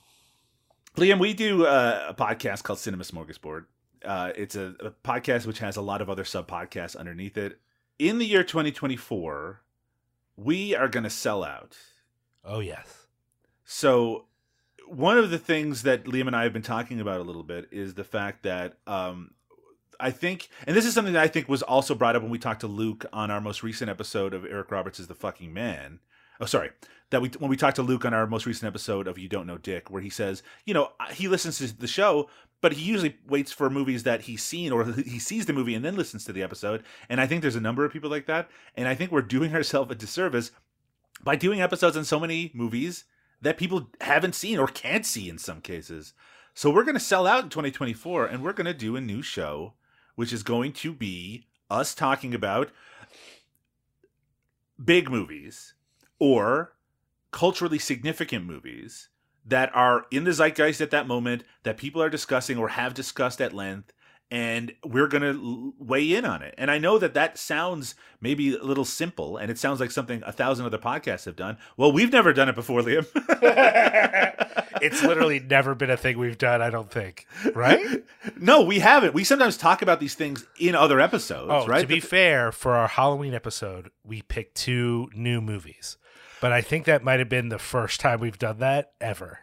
[0.97, 3.67] Liam, we do uh, a podcast called Cinema Smorgasbord.
[4.05, 7.61] Uh, it's a, a podcast which has a lot of other sub podcasts underneath it.
[7.99, 9.63] In the year 2024,
[10.37, 11.77] we are going to sell out.
[12.45, 13.07] Oh yes.
[13.65, 14.27] So,
[14.87, 17.69] one of the things that Liam and I have been talking about a little bit
[17.71, 19.33] is the fact that um,
[20.01, 22.39] I think, and this is something that I think was also brought up when we
[22.39, 25.99] talked to Luke on our most recent episode of Eric Roberts is the fucking man.
[26.41, 26.71] Oh, sorry.
[27.11, 29.47] That we when we talked to Luke on our most recent episode of You Don't
[29.47, 32.29] Know Dick, where he says, you know, he listens to the show,
[32.61, 35.85] but he usually waits for movies that he's seen or he sees the movie and
[35.85, 36.83] then listens to the episode.
[37.09, 39.55] And I think there's a number of people like that, and I think we're doing
[39.55, 40.51] ourselves a disservice
[41.23, 43.05] by doing episodes on so many movies
[43.41, 46.13] that people haven't seen or can't see in some cases.
[46.55, 49.23] So we're going to sell out in 2024 and we're going to do a new
[49.23, 49.75] show
[50.19, 52.73] which is going to be us talking about
[54.85, 55.75] big movies
[56.19, 56.73] or
[57.31, 59.11] culturally significant movies
[59.49, 63.41] that are in the zeitgeist at that moment that people are discussing or have discussed
[63.41, 63.93] at length
[64.31, 66.55] and we're going to weigh in on it.
[66.59, 70.23] And I know that that sounds maybe a little simple and it sounds like something
[70.27, 71.57] a thousand other podcasts have done.
[71.79, 73.07] Well, we've never done it before, Liam.
[74.81, 76.63] It's literally never been a thing we've done.
[76.63, 77.27] I don't think.
[77.53, 78.05] Right.
[78.39, 79.13] no, we haven't.
[79.13, 81.81] We sometimes talk about these things in other episodes, Oh, right?
[81.81, 85.97] to be But- fair, for our Halloween episode, we picked two new movies,
[86.41, 89.41] but I think that might have been the first time we've done that ever.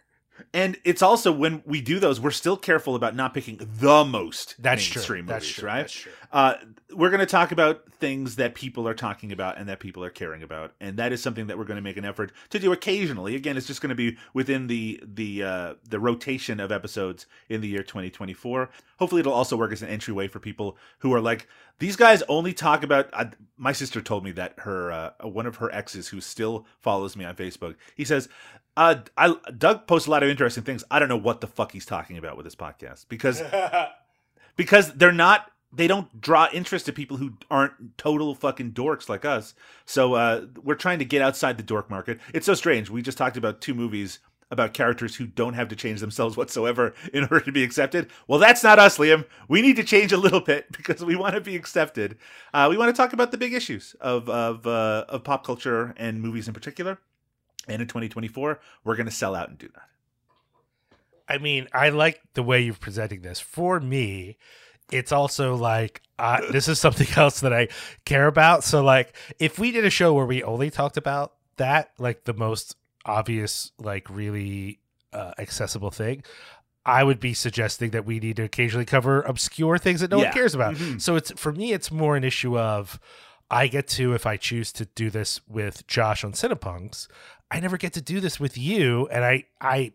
[0.53, 4.55] And it's also when we do those, we're still careful about not picking the most
[4.59, 4.99] That's true.
[4.99, 5.67] mainstream That's movies, true.
[5.67, 5.81] right?
[5.81, 6.11] That's true.
[6.31, 6.55] Uh,
[6.93, 10.09] we're going to talk about things that people are talking about and that people are
[10.09, 12.71] caring about, and that is something that we're going to make an effort to do
[12.73, 13.35] occasionally.
[13.35, 17.61] Again, it's just going to be within the the uh, the rotation of episodes in
[17.61, 18.69] the year 2024.
[18.99, 21.47] Hopefully, it'll also work as an entryway for people who are like,
[21.79, 23.09] these guys only talk about.
[23.13, 23.25] Uh,
[23.57, 27.23] my sister told me that her uh, one of her exes, who still follows me
[27.23, 28.27] on Facebook, he says.
[28.77, 30.83] Uh, I Doug posts a lot of interesting things.
[30.91, 33.41] I don't know what the fuck he's talking about with this podcast because
[34.55, 39.25] because they're not they don't draw interest to people who aren't total fucking dorks like
[39.25, 39.53] us.
[39.85, 42.19] So uh, we're trying to get outside the dork market.
[42.33, 42.89] It's so strange.
[42.89, 44.19] We just talked about two movies
[44.51, 48.09] about characters who don't have to change themselves whatsoever in order to be accepted.
[48.27, 49.25] Well, that's not us, Liam.
[49.47, 52.17] We need to change a little bit because we want to be accepted.
[52.53, 55.93] Uh, we want to talk about the big issues of of uh, of pop culture
[55.97, 56.99] and movies in particular.
[57.67, 59.89] And in 2024, we're going to sell out and do that.
[61.27, 63.39] I mean, I like the way you're presenting this.
[63.39, 64.37] For me,
[64.91, 67.67] it's also like uh, this is something else that I
[68.05, 68.63] care about.
[68.63, 72.33] So, like, if we did a show where we only talked about that, like the
[72.33, 72.75] most
[73.05, 74.79] obvious, like really
[75.13, 76.23] uh, accessible thing,
[76.85, 80.25] I would be suggesting that we need to occasionally cover obscure things that no Yeah.
[80.25, 80.75] one cares about.
[80.75, 81.01] Mhm.
[81.01, 82.99] So, it's for me, it's more an issue of
[83.49, 87.07] I get to, if I choose to do this with Josh on Cinepunx,
[87.51, 89.93] I never get to do this with you, and I, I,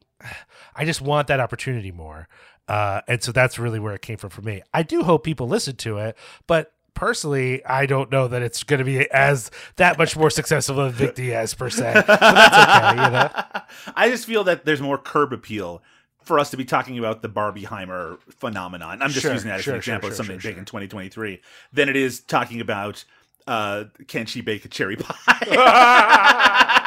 [0.74, 2.28] I just want that opportunity more.
[2.68, 4.62] Uh, and so that's really where it came from for me.
[4.72, 6.16] I do hope people listen to it,
[6.46, 10.76] but personally, I don't know that it's going to be as that much more successful
[10.76, 12.04] than Vic Diaz per se.
[12.06, 13.30] But that's okay, you know.
[13.96, 15.82] I just feel that there's more curb appeal
[16.22, 19.02] for us to be talking about the Barbieheimer phenomenon.
[19.02, 21.40] I'm just Sure, using that as sure, an example sure, of something big in 2023
[21.72, 23.04] than it is talking about
[23.46, 25.16] uh, can she bake a cherry pie?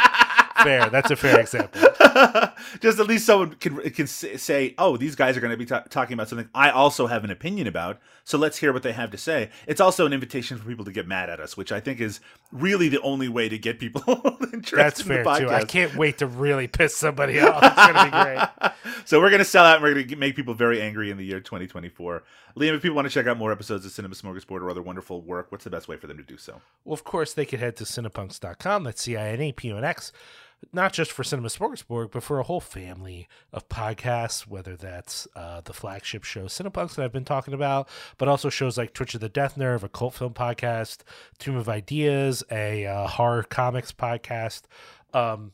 [0.61, 0.89] Fair.
[0.89, 1.81] That's a fair example.
[2.79, 5.83] just at least someone can can say, "Oh, these guys are going to be ta-
[5.89, 9.11] talking about something I also have an opinion about." So let's hear what they have
[9.11, 9.49] to say.
[9.67, 12.19] It's also an invitation for people to get mad at us, which I think is
[12.51, 14.01] really the only way to get people
[14.53, 15.39] interested That's in fair the podcast.
[15.39, 15.49] too.
[15.49, 17.63] I can't wait to really piss somebody off.
[17.63, 18.73] It's going to be great.
[19.05, 21.17] so we're going to sell out and we're going to make people very angry in
[21.17, 22.23] the year 2024.
[22.57, 25.21] Liam, if people want to check out more episodes of Cinema Smorgasbord or other wonderful
[25.21, 26.61] work, what's the best way for them to do so?
[26.85, 28.83] Well, of course, they could head to cinepunx.com.
[28.83, 30.11] That's C I N E P U N X.
[30.71, 35.61] Not just for Cinema Smorgasbord, but for a whole family of podcasts, whether that's uh,
[35.61, 39.21] the flagship show Cinepunx that I've been talking about, but also shows like Twitch of
[39.21, 40.99] the Death Nerve, a cult film podcast,
[41.39, 44.63] Tomb of Ideas, a uh, horror comics podcast,
[45.13, 45.51] um,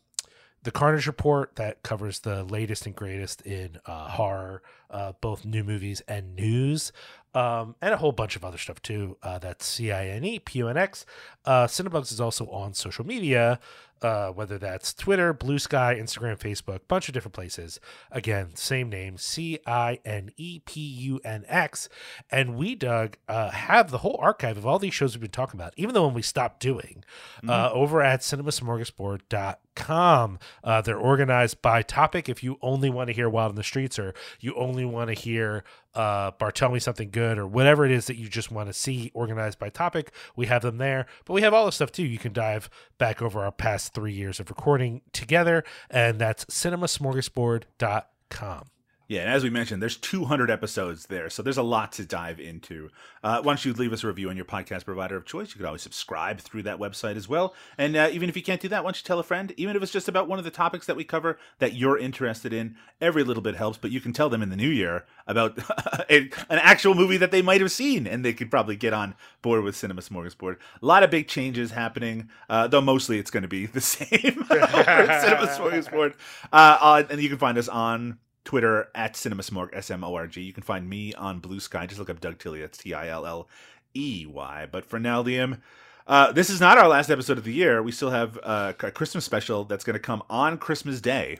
[0.64, 5.64] the Carnage Report that covers the latest and greatest in uh, horror, uh, both new
[5.64, 6.92] movies and news,
[7.34, 9.18] um, and a whole bunch of other stuff too.
[9.24, 11.06] Uh, that's C I N E P U N X.
[11.46, 13.60] Uh, Cinepunx is also on social media,
[14.02, 17.80] uh, whether that's Twitter, Blue Sky, Instagram, Facebook, bunch of different places.
[18.12, 21.90] Again, same name, C I N E P U N X.
[22.32, 25.60] And we, Doug, uh, have the whole archive of all these shows we've been talking
[25.60, 27.04] about, even the one we stopped doing,
[27.48, 29.56] uh, over at cinemasmorgasbord.com.
[29.88, 32.30] Uh, they're organized by topic.
[32.30, 35.14] If you only want to hear Wild in the Streets or you only want to
[35.14, 35.64] hear
[35.96, 39.12] uh, Bartel Me Something Good or whatever it is that you just want to see
[39.14, 41.06] organized by topic, we have them there.
[41.26, 42.06] But we have all the stuff too.
[42.06, 48.64] You can dive back over our past three years of recording together, and that's cinemasmorgasbord.com.
[49.10, 52.40] Yeah, and as we mentioned, there's 200 episodes there, so there's a lot to dive
[52.40, 52.92] into.
[53.24, 55.50] Uh, why don't you leave us a review on your podcast provider of choice?
[55.50, 57.56] You could always subscribe through that website as well.
[57.80, 59.52] And uh, even if you can't do that, why don't you tell a friend?
[59.58, 62.54] Even if it's just about one of the topics that we cover that you're interested
[62.54, 63.80] in, every little bit helps.
[63.80, 65.58] But you can tell them in the new year about
[66.12, 69.64] an actual movie that they might have seen, and they could probably get on board
[69.64, 70.58] with Cinema Smorgasbord.
[70.84, 74.08] A lot of big changes happening, uh, though mostly it's going to be the same
[74.12, 76.14] Cinema Smorgasbord.
[76.54, 78.20] Uh, and you can find us on
[78.50, 80.42] Twitter at CinemaSmorg, S M O R G.
[80.42, 81.86] You can find me on Blue Sky.
[81.86, 82.62] Just look up Doug Tilley.
[82.62, 83.48] That's T I L L
[83.94, 84.68] E Y.
[84.72, 85.62] But for now, Liam,
[86.08, 87.84] uh, this is not our last episode of the year.
[87.84, 91.38] We still have uh, a Christmas special that's going to come on Christmas Day.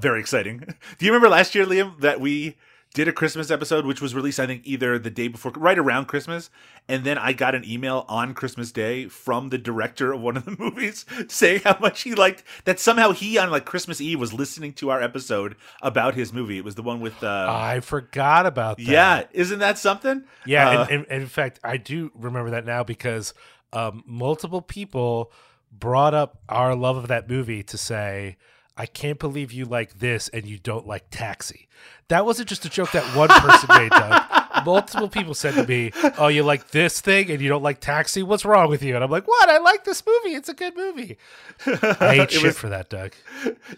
[0.00, 0.58] Very exciting.
[0.98, 2.56] Do you remember last year, Liam, that we
[2.96, 6.06] did a Christmas episode, which was released, I think, either the day before, right around
[6.06, 6.48] Christmas.
[6.88, 10.46] And then I got an email on Christmas Day from the director of one of
[10.46, 14.32] the movies saying how much he liked that somehow he, on like Christmas Eve, was
[14.32, 16.56] listening to our episode about his movie.
[16.56, 18.82] It was the one with, uh, I forgot about that.
[18.84, 20.24] yeah, isn't that something?
[20.46, 23.34] Yeah, Uh, and, and, and in fact, I do remember that now because
[23.74, 25.30] um, multiple people
[25.70, 28.38] brought up our love of that movie to say,
[28.76, 31.68] "I can't believe you like this and you don't like Taxi."
[32.08, 34.22] That wasn't just a joke that one person made, Doug.
[34.64, 38.22] Multiple people said to me, "Oh, you like this thing and you don't like Taxi?
[38.22, 39.48] What's wrong with you?" And I'm like, "What?
[39.48, 40.34] I like this movie.
[40.36, 41.18] It's a good movie."
[41.66, 41.70] I
[42.14, 43.12] ate It shit was- for that, Doug.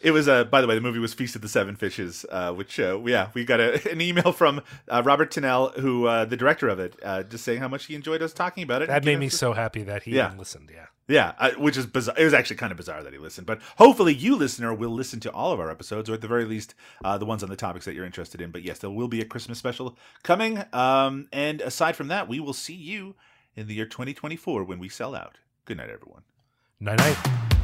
[0.02, 2.52] It was, uh, by the way, the movie was Feast of the Seven Fishes, uh,
[2.52, 6.36] which, uh, yeah, we got a, an email from uh, Robert Tinnell, who, uh, the
[6.36, 8.88] director of it, uh, just saying how much he enjoyed us talking about it.
[8.88, 10.32] That made me so happy that he Yeah.
[10.38, 10.70] listened.
[10.72, 10.86] Yeah.
[11.08, 12.14] Yeah, which is bizarre.
[12.18, 15.20] It was actually kind of bizarre that he listened, but hopefully you, listener, will listen
[15.20, 17.56] to all of our episodes, or at the very least, uh, the ones on the
[17.56, 18.50] topics that you're interested in.
[18.50, 20.62] But yes, there will be a Christmas special coming.
[20.74, 23.14] Um, and aside from that, we will see you
[23.56, 25.38] in the year 2024 when we sell out.
[25.64, 26.22] Good night, everyone.
[26.78, 27.58] Night night.